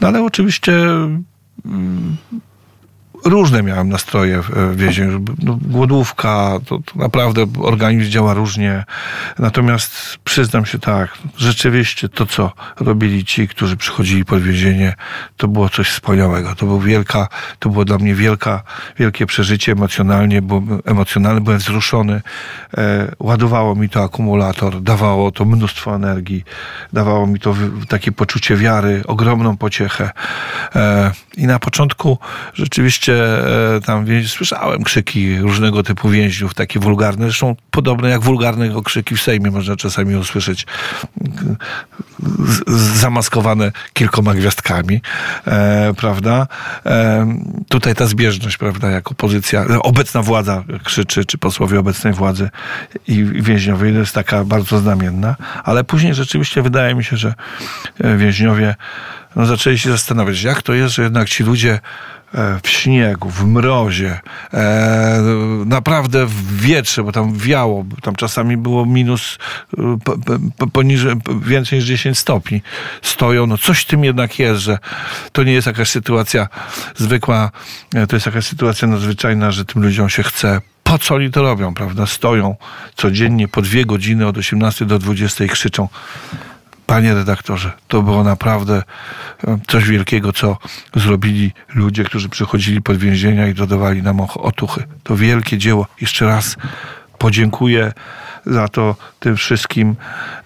No 0.00 0.08
ale 0.08 0.22
oczywiście 0.22 0.72
mm, 1.64 2.16
różne 3.24 3.62
miałem 3.62 3.88
nastroje 3.88 4.42
w 4.42 4.76
więzieniu. 4.76 5.24
No, 5.42 5.58
głodówka, 5.62 6.58
to, 6.66 6.78
to, 6.78 6.98
naprawdę 6.98 7.46
organizm 7.60 8.10
działa 8.10 8.34
różnie. 8.34 8.84
Natomiast 9.38 10.18
przyznam 10.24 10.66
się 10.66 10.78
tak, 10.78 11.18
rzeczywiście 11.36 12.08
to, 12.08 12.26
co 12.26 12.52
robili 12.80 13.24
ci, 13.24 13.48
którzy 13.48 13.76
przychodzili 13.76 14.24
pod 14.24 14.42
więzienie, 14.42 14.94
to 15.36 15.48
było 15.48 15.68
coś 15.68 15.88
wspaniałego. 15.88 16.54
To, 16.54 16.66
był 16.66 16.80
wielka, 16.80 17.28
to 17.58 17.68
było 17.68 17.84
dla 17.84 17.98
mnie 17.98 18.14
wielka, 18.14 18.62
wielkie 18.98 19.26
przeżycie 19.26 19.72
emocjonalnie, 19.72 20.42
bo 20.42 20.62
emocjonalnie 20.84 21.40
byłem 21.40 21.58
wzruszony. 21.58 22.22
E, 22.78 23.14
ładowało 23.18 23.74
mi 23.74 23.88
to 23.88 24.02
akumulator, 24.02 24.82
dawało 24.82 25.30
to 25.30 25.44
mnóstwo 25.44 25.94
energii, 25.94 26.44
dawało 26.92 27.26
mi 27.26 27.40
to 27.40 27.54
takie 27.88 28.12
poczucie 28.12 28.56
wiary, 28.56 29.02
ogromną 29.06 29.56
pociechę. 29.56 30.10
E, 30.76 31.12
I 31.36 31.46
na 31.46 31.58
początku 31.58 32.18
rzeczywiście 32.54 33.11
oczywiście 33.12 34.26
tam 34.26 34.28
słyszałem 34.28 34.82
krzyki 34.82 35.38
różnego 35.38 35.82
typu 35.82 36.08
więźniów, 36.08 36.54
takie 36.54 36.80
wulgarne, 36.80 37.24
zresztą 37.24 37.56
podobne 37.70 38.10
jak 38.10 38.20
wulgarne 38.20 38.76
okrzyki 38.76 39.16
w 39.16 39.22
Sejmie 39.22 39.50
można 39.50 39.76
czasami 39.76 40.16
usłyszeć 40.16 40.66
zamaskowane 42.94 43.72
kilkoma 43.92 44.34
gwiazdkami, 44.34 45.00
e, 45.46 45.94
prawda? 45.96 46.46
E, 46.86 47.26
tutaj 47.68 47.94
ta 47.94 48.06
zbieżność, 48.06 48.56
prawda, 48.56 48.90
jak 48.90 49.10
opozycja, 49.10 49.64
obecna 49.82 50.22
władza 50.22 50.64
krzyczy, 50.84 51.24
czy 51.24 51.38
posłowie 51.38 51.78
obecnej 51.78 52.12
władzy 52.12 52.50
i 53.08 53.24
więźniowie 53.24 53.90
jest 53.90 54.14
taka 54.14 54.44
bardzo 54.44 54.78
znamienna, 54.78 55.36
ale 55.64 55.84
później 55.84 56.14
rzeczywiście 56.14 56.62
wydaje 56.62 56.94
mi 56.94 57.04
się, 57.04 57.16
że 57.16 57.34
e, 58.00 58.16
więźniowie 58.16 58.74
no, 59.36 59.46
zaczęli 59.46 59.78
się 59.78 59.90
zastanawiać, 59.90 60.42
jak 60.42 60.62
to 60.62 60.74
jest, 60.74 60.94
że 60.94 61.02
jednak 61.02 61.28
ci 61.28 61.42
ludzie 61.44 61.72
e, 61.72 61.80
w 62.62 62.68
śniegu, 62.68 63.30
w 63.30 63.44
mrozie, 63.44 64.20
e, 64.54 65.22
naprawdę 65.66 66.26
w 66.26 66.56
wietrze, 66.60 67.04
bo 67.04 67.12
tam 67.12 67.34
wiało, 67.34 67.84
tam 68.02 68.14
czasami 68.16 68.56
było 68.56 68.86
minus 68.86 69.38
e, 69.78 69.98
po- 70.04 70.16
po- 70.58 70.66
poniżej, 70.66 71.14
więcej 71.42 71.78
niż 71.78 71.88
10 71.88 72.18
stopni. 72.18 72.62
Stoją, 73.02 73.46
no 73.46 73.58
coś 73.58 73.84
tym 73.84 74.04
jednak 74.04 74.38
jest, 74.38 74.60
że 74.60 74.78
to 75.32 75.42
nie 75.42 75.52
jest 75.52 75.66
jakaś 75.66 75.88
sytuacja 75.88 76.48
zwykła, 76.96 77.50
e, 77.94 78.06
to 78.06 78.16
jest 78.16 78.26
jakaś 78.26 78.46
sytuacja 78.46 78.88
nadzwyczajna, 78.88 79.50
że 79.50 79.64
tym 79.64 79.82
ludziom 79.82 80.08
się 80.08 80.22
chce. 80.22 80.60
Po 80.84 80.98
co 80.98 81.14
oni 81.14 81.30
to 81.30 81.42
robią, 81.42 81.74
prawda? 81.74 82.06
Stoją 82.06 82.56
codziennie 82.96 83.48
po 83.48 83.62
dwie 83.62 83.84
godziny 83.84 84.26
od 84.26 84.38
18 84.38 84.84
do 84.86 84.98
20 84.98 85.44
i 85.44 85.48
krzyczą 85.48 85.88
Panie 86.86 87.14
redaktorze, 87.14 87.72
to 87.88 88.02
było 88.02 88.24
naprawdę 88.24 88.82
e, 89.46 89.58
coś 89.68 89.84
wielkiego, 89.88 90.32
co 90.32 90.56
zrobili 90.96 91.52
ludzie, 91.74 92.04
którzy 92.04 92.28
przychodzili 92.28 92.82
pod 92.82 92.96
więzienia 92.96 93.48
i 93.48 93.54
dodawali 93.54 94.02
nam 94.02 94.20
otuchy. 94.20 94.84
To 95.02 95.16
wielkie 95.16 95.58
dzieło. 95.58 95.86
Jeszcze 96.00 96.26
raz 96.26 96.56
podziękuję 97.18 97.92
za 98.46 98.68
to 98.68 98.96
tym 99.20 99.36
wszystkim, 99.36 99.96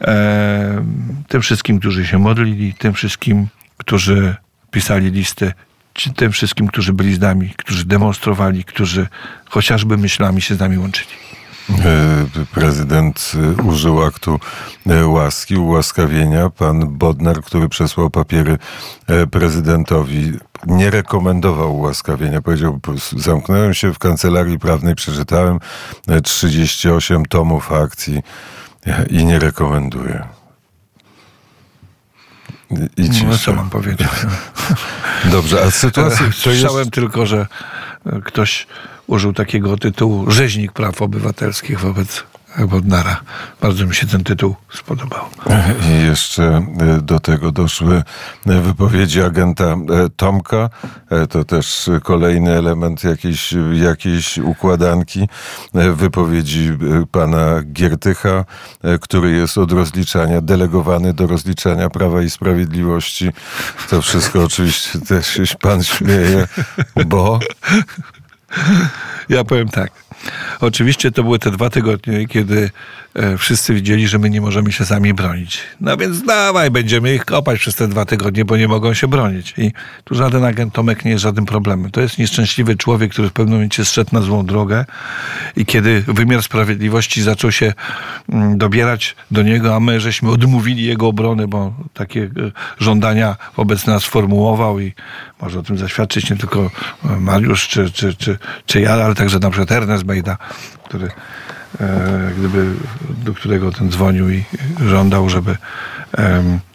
e, 0.00 0.84
tym 1.28 1.42
wszystkim, 1.42 1.78
którzy 1.78 2.06
się 2.06 2.18
modlili, 2.18 2.74
tym 2.74 2.92
wszystkim, 2.92 3.48
którzy 3.76 4.36
pisali 4.70 5.10
listy, 5.10 5.52
tym 6.16 6.32
wszystkim, 6.32 6.66
którzy 6.66 6.92
byli 6.92 7.14
z 7.14 7.20
nami, 7.20 7.54
którzy 7.56 7.84
demonstrowali, 7.84 8.64
którzy 8.64 9.06
chociażby 9.50 9.96
myślami 9.96 10.42
się 10.42 10.54
z 10.54 10.60
nami 10.60 10.78
łączyli. 10.78 11.25
E, 11.70 12.26
Prezydent 12.54 13.32
e, 13.58 13.62
użył 13.62 14.02
aktu 14.02 14.40
e, 14.86 15.06
łaski, 15.06 15.56
ułaskawienia. 15.56 16.50
Pan 16.50 16.96
Bodnar, 16.98 17.42
który 17.42 17.68
przesłał 17.68 18.10
papiery 18.10 18.58
prezydentowi, 19.30 20.32
nie 20.66 20.90
rekomendował 20.90 21.76
ułaskawienia. 21.76 22.42
Powiedział, 22.42 22.80
zamknąłem 23.16 23.74
się 23.74 23.94
w 23.94 23.98
kancelarii 23.98 24.58
prawnej, 24.58 24.94
przeczytałem 24.94 25.58
e, 26.08 26.20
38 26.20 27.26
tomów 27.26 27.72
akcji 27.72 28.22
i 29.10 29.24
nie 29.24 29.38
rekomenduję. 29.38 30.24
I- 32.96 33.24
No 33.26 33.38
co 33.38 33.52
mam 33.52 33.70
powiedzieć? 33.70 34.08
Dobrze, 35.32 35.62
a 35.64 35.70
sytuacja 35.70 36.18
to 36.20 36.26
jest... 36.26 36.38
Słyszałem 36.38 36.90
tylko, 36.90 37.26
że 37.26 37.46
ktoś 38.24 38.66
użył 39.06 39.32
takiego 39.32 39.76
tytułu 39.76 40.30
Rzeźnik 40.30 40.72
Praw 40.72 41.02
Obywatelskich 41.02 41.80
wobec 41.80 42.24
Bodnara. 42.64 43.20
Bardzo 43.60 43.86
mi 43.86 43.94
się 43.94 44.06
ten 44.06 44.24
tytuł 44.24 44.56
spodobał. 44.74 45.24
I 45.88 46.06
jeszcze 46.06 46.66
e, 46.80 47.00
do 47.02 47.20
tego 47.20 47.52
doszły 47.52 48.02
e, 48.46 48.60
wypowiedzi 48.60 49.22
agenta 49.22 49.64
e, 49.64 49.76
Tomka. 50.16 50.70
To 51.30 51.44
też 51.44 51.90
kolejny 52.02 52.52
element 52.52 53.04
jakiejś, 53.04 53.54
jakiejś 53.72 54.38
układanki. 54.38 55.28
Wypowiedzi 55.94 56.72
pana 57.12 57.62
Giertycha, 57.72 58.44
który 59.00 59.30
jest 59.30 59.58
od 59.58 59.72
rozliczania, 59.72 60.40
delegowany 60.40 61.12
do 61.12 61.26
rozliczania 61.26 61.90
Prawa 61.90 62.22
i 62.22 62.30
Sprawiedliwości. 62.30 63.30
To 63.90 64.02
wszystko 64.02 64.44
oczywiście 64.44 64.98
też 65.00 65.26
się 65.26 65.42
pan 65.60 65.84
śmieje, 65.84 66.48
bo 67.06 67.38
Ja 69.28 69.44
powiem 69.44 69.68
tak. 69.68 70.05
Oczywiście 70.60 71.10
to 71.10 71.22
były 71.22 71.38
te 71.38 71.50
dwa 71.50 71.70
tygodnie, 71.70 72.26
kiedy 72.28 72.70
wszyscy 73.38 73.74
widzieli, 73.74 74.08
że 74.08 74.18
my 74.18 74.30
nie 74.30 74.40
możemy 74.40 74.72
się 74.72 74.84
sami 74.84 75.14
bronić. 75.14 75.60
No 75.80 75.96
więc 75.96 76.22
dawaj, 76.22 76.70
będziemy 76.70 77.14
ich 77.14 77.24
kopać 77.24 77.60
przez 77.60 77.74
te 77.74 77.88
dwa 77.88 78.04
tygodnie, 78.04 78.44
bo 78.44 78.56
nie 78.56 78.68
mogą 78.68 78.94
się 78.94 79.08
bronić. 79.08 79.54
I 79.58 79.72
tu 80.04 80.14
żaden 80.14 80.44
agent 80.44 80.74
Tomek 80.74 81.04
nie 81.04 81.10
jest 81.10 81.22
żadnym 81.22 81.46
problemem. 81.46 81.90
To 81.90 82.00
jest 82.00 82.18
nieszczęśliwy 82.18 82.76
człowiek, 82.76 83.12
który 83.12 83.28
w 83.28 83.32
pewnym 83.32 83.54
momencie 83.54 83.84
zszedł 83.84 84.10
na 84.12 84.20
złą 84.20 84.46
drogę 84.46 84.84
i 85.56 85.66
kiedy 85.66 86.04
wymiar 86.06 86.42
sprawiedliwości 86.42 87.22
zaczął 87.22 87.52
się 87.52 87.72
mm, 88.28 88.58
dobierać 88.58 89.16
do 89.30 89.42
niego, 89.42 89.74
a 89.74 89.80
my 89.80 90.00
żeśmy 90.00 90.30
odmówili 90.30 90.84
jego 90.84 91.08
obrony, 91.08 91.48
bo 91.48 91.74
takie 91.94 92.22
e, 92.22 92.28
żądania 92.78 93.36
wobec 93.56 93.86
nas 93.86 94.04
formułował 94.04 94.80
i 94.80 94.92
może 95.42 95.58
o 95.58 95.62
tym 95.62 95.78
zaświadczyć 95.78 96.30
nie 96.30 96.36
tylko 96.36 96.70
e, 97.04 97.20
Mariusz 97.20 97.68
czy, 97.68 97.90
czy, 97.90 98.14
czy, 98.14 98.38
czy 98.66 98.80
ja, 98.80 98.92
ale 98.92 99.14
także 99.14 99.38
na 99.38 99.50
przykład 99.50 99.72
Ernest 99.72 100.04
Bejda, 100.04 100.38
który 100.84 101.06
e, 101.06 101.10
gdyby, 102.38 102.72
do 103.24 103.34
którego 103.34 103.72
ten 103.72 103.90
dzwonił 103.90 104.30
i 104.30 104.44
żądał, 104.86 105.28
żeby 105.28 105.56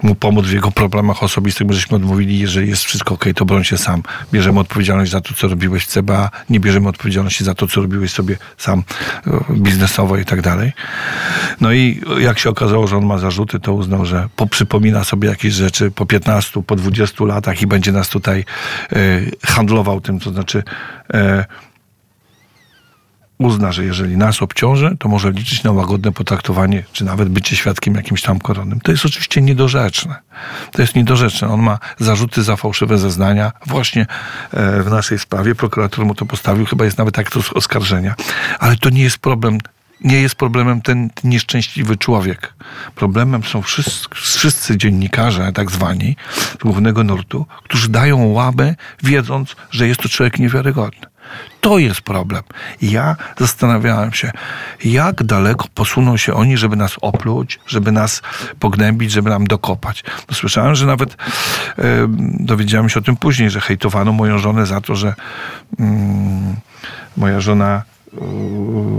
mu 0.03 0.15
pomóc 0.15 0.45
w 0.45 0.51
jego 0.51 0.71
problemach 0.71 1.23
osobistych, 1.23 1.67
my 1.67 1.73
żeśmy 1.73 1.95
odmówili, 1.95 2.39
jeżeli 2.39 2.69
jest 2.69 2.83
wszystko 2.83 3.15
ok, 3.15 3.25
to 3.35 3.45
broń 3.45 3.63
się 3.63 3.77
sam. 3.77 4.03
Bierzemy 4.31 4.59
odpowiedzialność 4.59 5.11
za 5.11 5.21
to, 5.21 5.33
co 5.33 5.47
robiłeś 5.47 5.85
w 5.85 5.87
CBA, 5.87 6.29
nie 6.49 6.59
bierzemy 6.59 6.89
odpowiedzialności 6.89 7.43
za 7.43 7.55
to, 7.55 7.67
co 7.67 7.81
robiłeś 7.81 8.11
sobie 8.11 8.37
sam 8.57 8.83
e, 9.27 9.53
biznesowo 9.53 10.17
i 10.17 10.25
tak 10.25 10.41
dalej. 10.41 10.71
No 11.61 11.73
i 11.73 12.01
jak 12.19 12.39
się 12.39 12.49
okazało, 12.49 12.87
że 12.87 12.97
on 12.97 13.05
ma 13.05 13.17
zarzuty, 13.17 13.59
to 13.59 13.73
uznał, 13.73 14.05
że 14.05 14.29
poprzypomina 14.35 15.03
sobie 15.03 15.29
jakieś 15.29 15.53
rzeczy 15.53 15.91
po 15.91 16.05
15, 16.05 16.63
po 16.63 16.75
20 16.75 17.25
latach 17.25 17.61
i 17.61 17.67
będzie 17.67 17.91
nas 17.91 18.09
tutaj 18.09 18.45
e, 18.91 18.95
handlował 19.45 20.01
tym, 20.01 20.19
to 20.19 20.31
znaczy 20.31 20.63
e, 21.13 21.45
uzna, 23.41 23.71
że 23.71 23.85
jeżeli 23.85 24.17
nas 24.17 24.41
obciąży, 24.41 24.95
to 24.99 25.09
może 25.09 25.31
liczyć 25.31 25.63
na 25.63 25.71
łagodne 25.71 26.11
potraktowanie, 26.11 26.83
czy 26.93 27.05
nawet 27.05 27.29
bycie 27.29 27.55
świadkiem 27.55 27.95
jakimś 27.95 28.21
tam 28.21 28.39
koronnym. 28.39 28.79
To 28.81 28.91
jest 28.91 29.05
oczywiście 29.05 29.41
niedorzeczne. 29.41 30.15
To 30.71 30.81
jest 30.81 30.95
niedorzeczne. 30.95 31.47
On 31.47 31.61
ma 31.61 31.79
zarzuty 31.99 32.43
za 32.43 32.55
fałszywe 32.55 32.97
zeznania 32.97 33.51
właśnie 33.65 34.01
e, 34.51 34.83
w 34.83 34.89
naszej 34.89 35.19
sprawie. 35.19 35.55
Prokurator 35.55 36.05
mu 36.05 36.15
to 36.15 36.25
postawił, 36.25 36.65
chyba 36.65 36.85
jest 36.85 36.97
nawet 36.97 37.19
akt 37.19 37.37
os- 37.37 37.53
oskarżenia. 37.53 38.15
Ale 38.59 38.77
to 38.77 38.89
nie 38.89 39.01
jest 39.03 39.17
problem 39.17 39.57
nie 40.03 40.21
jest 40.21 40.35
problemem 40.35 40.81
ten 40.81 41.09
nieszczęśliwy 41.23 41.97
człowiek. 41.97 42.53
Problemem 42.95 43.43
są 43.43 43.61
wszyscy, 43.61 44.07
wszyscy 44.15 44.77
dziennikarze, 44.77 45.51
tak 45.53 45.71
zwani, 45.71 46.15
z 46.59 46.63
głównego 46.63 47.03
nurtu, 47.03 47.45
którzy 47.63 47.89
dają 47.89 48.25
łabę, 48.25 48.75
wiedząc, 49.03 49.55
że 49.71 49.87
jest 49.87 49.99
to 50.01 50.09
człowiek 50.09 50.39
niewiarygodny. 50.39 51.10
To 51.61 51.77
jest 51.77 52.01
problem. 52.01 52.43
Ja 52.81 53.15
zastanawiałem 53.37 54.13
się, 54.13 54.31
jak 54.83 55.23
daleko 55.23 55.65
posuną 55.73 56.17
się 56.17 56.33
oni, 56.33 56.57
żeby 56.57 56.75
nas 56.75 56.95
opluć, 57.01 57.59
żeby 57.67 57.91
nas 57.91 58.21
pognębić, 58.59 59.11
żeby 59.11 59.29
nam 59.29 59.47
dokopać. 59.47 60.03
No, 60.29 60.35
słyszałem, 60.35 60.75
że 60.75 60.85
nawet 60.85 61.13
e, 61.13 61.15
dowiedziałem 62.39 62.89
się 62.89 62.99
o 62.99 63.03
tym 63.03 63.15
później, 63.15 63.49
że 63.49 63.61
hejtowano 63.61 64.11
moją 64.11 64.37
żonę 64.37 64.65
za 64.65 64.81
to, 64.81 64.95
że 64.95 65.13
mm, 65.79 66.55
moja 67.17 67.41
żona 67.41 67.90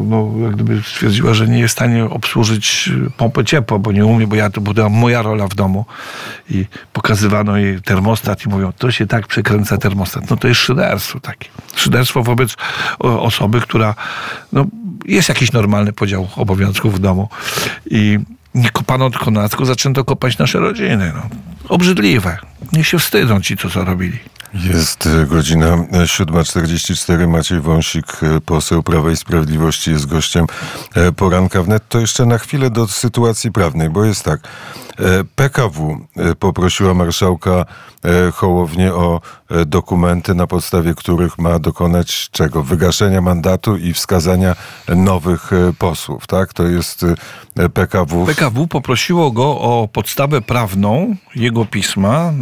no, 0.04 0.32
jak 0.42 0.54
gdyby 0.54 0.82
stwierdziła, 0.82 1.34
że 1.34 1.48
nie 1.48 1.58
jest 1.58 1.74
w 1.74 1.78
stanie 1.78 2.04
obsłużyć 2.04 2.90
pompy 3.16 3.44
ciepła, 3.44 3.78
bo 3.78 3.92
nie 3.92 4.06
umie, 4.06 4.26
bo 4.26 4.36
ja 4.36 4.50
to 4.50 4.60
była 4.60 4.88
moja 4.88 5.22
rola 5.22 5.48
w 5.48 5.54
domu 5.54 5.84
i 6.50 6.66
pokazywano 6.92 7.56
jej 7.56 7.82
termostat 7.82 8.46
i 8.46 8.48
mówią, 8.48 8.72
to 8.72 8.90
się 8.90 9.06
tak 9.06 9.26
przekręca 9.26 9.78
termostat. 9.78 10.30
No 10.30 10.36
to 10.36 10.48
jest 10.48 10.60
szyderstwo 10.60 11.20
takie. 11.20 11.48
Szyderstwo 11.76 12.22
wobec 12.22 12.56
osoby, 12.98 13.60
która 13.60 13.94
no, 14.52 14.66
jest 15.04 15.28
jakiś 15.28 15.52
normalny 15.52 15.92
podział 15.92 16.28
obowiązków 16.36 16.94
w 16.94 16.98
domu 16.98 17.28
i 17.90 18.18
nie 18.54 18.70
kopano 18.70 19.10
tylko 19.10 19.30
na 19.30 19.48
tylko 19.48 19.66
zaczęto 19.66 20.04
kopać 20.04 20.38
nasze 20.38 20.58
rodziny. 20.58 21.12
No. 21.14 21.22
Obrzydliwe. 21.68 22.38
Niech 22.72 22.86
się 22.86 22.98
wstydzą 22.98 23.40
ci, 23.40 23.56
co 23.56 23.70
co 23.70 23.84
robili. 23.84 24.18
Jest 24.54 25.06
e, 25.06 25.26
godzina 25.26 25.66
e, 25.66 25.76
7.44. 25.76 27.28
Maciej 27.28 27.60
Wąsik, 27.60 28.06
e, 28.22 28.40
poseł 28.40 28.82
Prawa 28.82 29.10
i 29.10 29.16
Sprawiedliwości, 29.16 29.90
jest 29.90 30.06
gościem 30.06 30.46
e, 30.94 31.12
poranka 31.12 31.62
wnet. 31.62 31.82
To 31.88 32.00
jeszcze 32.00 32.26
na 32.26 32.38
chwilę 32.38 32.70
do 32.70 32.88
sytuacji 32.88 33.52
prawnej, 33.52 33.90
bo 33.90 34.04
jest 34.04 34.24
tak. 34.24 34.40
E, 34.98 35.24
PKW 35.36 35.98
e, 36.16 36.34
poprosiła 36.34 36.94
marszałka 36.94 37.64
e, 38.04 38.30
Hołownię 38.30 38.94
o 38.94 39.20
dokumenty, 39.66 40.34
na 40.34 40.46
podstawie 40.46 40.94
których 40.94 41.38
ma 41.38 41.58
dokonać 41.58 42.30
czego? 42.30 42.62
Wygaszenia 42.62 43.20
mandatu 43.20 43.76
i 43.76 43.92
wskazania 43.92 44.56
nowych 44.88 45.50
posłów, 45.78 46.26
tak? 46.26 46.52
To 46.52 46.66
jest 46.66 47.06
PKW. 47.74 48.26
PKW 48.26 48.66
poprosiło 48.66 49.30
go 49.30 49.44
o 49.44 49.88
podstawę 49.92 50.40
prawną 50.40 51.16
jego 51.34 51.64
pisma, 51.64 52.32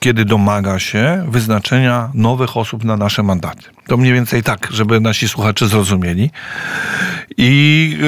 kiedy 0.00 0.24
domaga 0.24 0.78
się 0.78 1.26
wyznaczenia 1.28 2.10
nowych 2.14 2.56
osób 2.56 2.84
na 2.84 2.96
nasze 2.96 3.22
mandaty. 3.22 3.62
To 3.86 3.96
mniej 3.96 4.12
więcej 4.12 4.42
tak, 4.42 4.68
żeby 4.70 5.00
nasi 5.00 5.28
słuchacze 5.28 5.68
zrozumieli. 5.68 6.30
I 7.36 7.98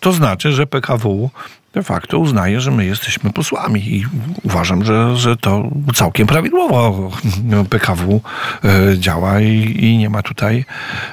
to 0.00 0.12
znaczy, 0.12 0.52
że 0.52 0.66
PKW 0.66 1.30
de 1.72 1.82
facto 1.82 2.18
uznaje, 2.18 2.60
że 2.60 2.70
my 2.70 2.84
jesteśmy 2.84 3.32
posłami 3.32 3.94
i 3.96 4.06
uważam, 4.44 4.84
że, 4.84 5.16
że 5.16 5.36
to 5.36 5.70
całkiem 5.94 6.26
prawidłowo 6.26 7.10
PKW 7.70 8.20
y, 8.92 8.98
działa 8.98 9.40
i, 9.40 9.76
i 9.84 9.98
nie 9.98 10.10
ma 10.10 10.22
tutaj 10.22 10.64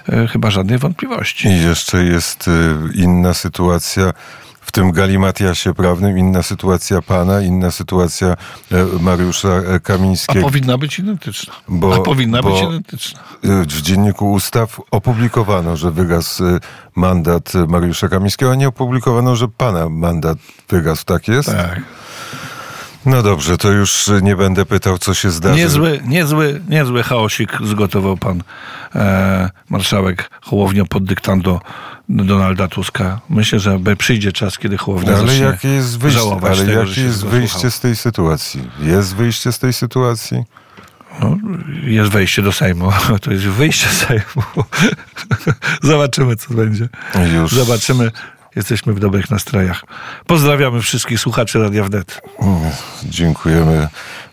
y, 0.10 0.28
chyba 0.28 0.52
żadnych 0.52 0.80
wątpliwości. 0.80 1.48
I 1.48 1.64
jeszcze 1.64 2.04
jest 2.04 2.48
y, 2.48 2.52
inna 2.96 3.34
sytuacja 3.34 4.14
w 4.70 4.72
tym 4.72 4.92
galimatiasie 4.92 5.74
prawnym, 5.74 6.18
inna 6.18 6.44
sytuacja 6.44 7.02
pana, 7.02 7.42
inna 7.42 7.72
sytuacja 7.72 8.28
e, 8.28 8.86
Mariusza 9.02 9.48
e, 9.50 9.74
A 9.76 9.80
Kamińskiego. 9.80 10.46
powinna 10.46 10.78
być 10.78 11.00
identyczna. 11.00 11.54
Bo- 11.68 11.96
A 11.96 12.00
powinna 12.02 12.42
bo- 12.42 12.50
być 12.52 12.62
identyczna. 12.62 13.20
Y, 13.46 13.66
W 13.66 13.82
Dzienniku 13.82 14.32
Ustaw 14.32 14.82
opublikowano, 14.92 15.78
że 15.78 15.92
wygasł 15.92 16.44
mandat 16.96 17.54
Mariusza 17.68 18.10
Kamińskiego, 18.10 18.52
a 18.52 18.56
nie 18.56 18.68
opublikowano, 18.68 19.36
że 19.36 19.48
pana 19.48 19.90
mandat 19.90 20.38
wygasł. 20.70 21.06
Tak 21.06 21.28
jest? 21.28 21.50
Tak. 21.50 21.82
No 23.06 23.24
dobrze, 23.24 23.58
to 23.58 23.72
już 23.72 24.10
nie 24.22 24.36
będę 24.36 24.66
pytał, 24.66 24.98
co 24.98 25.14
się 25.14 25.32
zdarzy. 25.32 25.56
Niezły, 25.60 26.02
niezły, 26.06 26.62
niezły 26.70 27.04
chaosik 27.04 27.58
zgotował 27.64 28.18
pan 28.18 28.44
e, 28.96 29.50
marszałek 29.70 30.30
Hołownia 30.42 30.86
pod 30.86 31.04
dyktando 31.04 31.62
Donalda 32.10 32.68
Tuska. 32.68 33.20
Myślę, 33.30 33.60
że 33.60 33.80
przyjdzie 33.98 34.32
czas, 34.32 34.58
kiedy 34.58 34.78
Hołownia 34.78 35.18
ale 35.18 35.28
zacznie 35.28 35.46
jakie 35.46 35.68
jest 35.68 36.00
wyjście, 36.00 36.20
żałować 36.20 36.58
ale 36.58 36.68
tego, 36.68 36.80
jakie 36.80 37.02
jest 37.02 37.26
wyjście 37.26 37.72
z 37.72 37.80
tej 37.80 37.96
sytuacji? 37.96 38.70
Jest 38.80 39.16
wyjście 39.16 39.52
z 39.52 39.60
tej 39.60 39.74
sytuacji? 39.74 40.44
No, 41.22 41.38
jest 41.84 42.10
wejście 42.12 42.42
do 42.42 42.52
Sejmu. 42.52 42.92
To 43.22 43.32
jest 43.32 43.46
wyjście 43.46 43.88
z 43.88 43.98
Sejmu. 43.98 44.44
Zobaczymy, 45.82 46.36
co 46.36 46.54
będzie. 46.54 46.90
Już. 47.36 47.52
Zobaczymy. 47.52 48.12
Jesteśmy 48.56 48.94
w 48.94 49.00
dobrych 49.00 49.30
nastrojach. 49.30 49.84
Pozdrawiamy 50.28 50.82
wszystkich 50.82 51.20
słuchaczy 51.20 51.60
Radia 51.60 51.84
Wnet. 51.84 52.22
Dziękujemy 53.04 53.88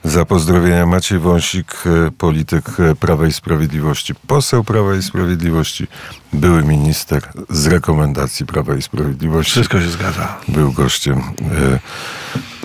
za 0.05 0.25
pozdrowienia. 0.25 0.87
Maciej 0.87 1.19
Wąsik, 1.19 1.75
e, 1.87 2.11
polityk 2.11 2.65
e, 2.81 2.95
Prawa 2.95 3.27
i 3.27 3.33
Sprawiedliwości, 3.33 4.15
poseł 4.15 4.65
Prawa 4.65 4.95
i 4.97 5.03
Sprawiedliwości, 5.03 5.87
były 6.33 6.63
minister 6.63 7.29
z 7.51 7.67
rekomendacji 7.67 8.47
Prawa 8.47 8.75
i 8.75 8.83
Sprawiedliwości. 8.83 9.53
Wszystko 9.53 9.81
się 9.81 9.89
zgadza. 9.89 10.37
Był 10.49 10.73
gościem 10.73 11.19
e, 11.19 11.79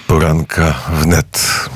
poranka 0.08 0.74
wnet. 0.90 1.70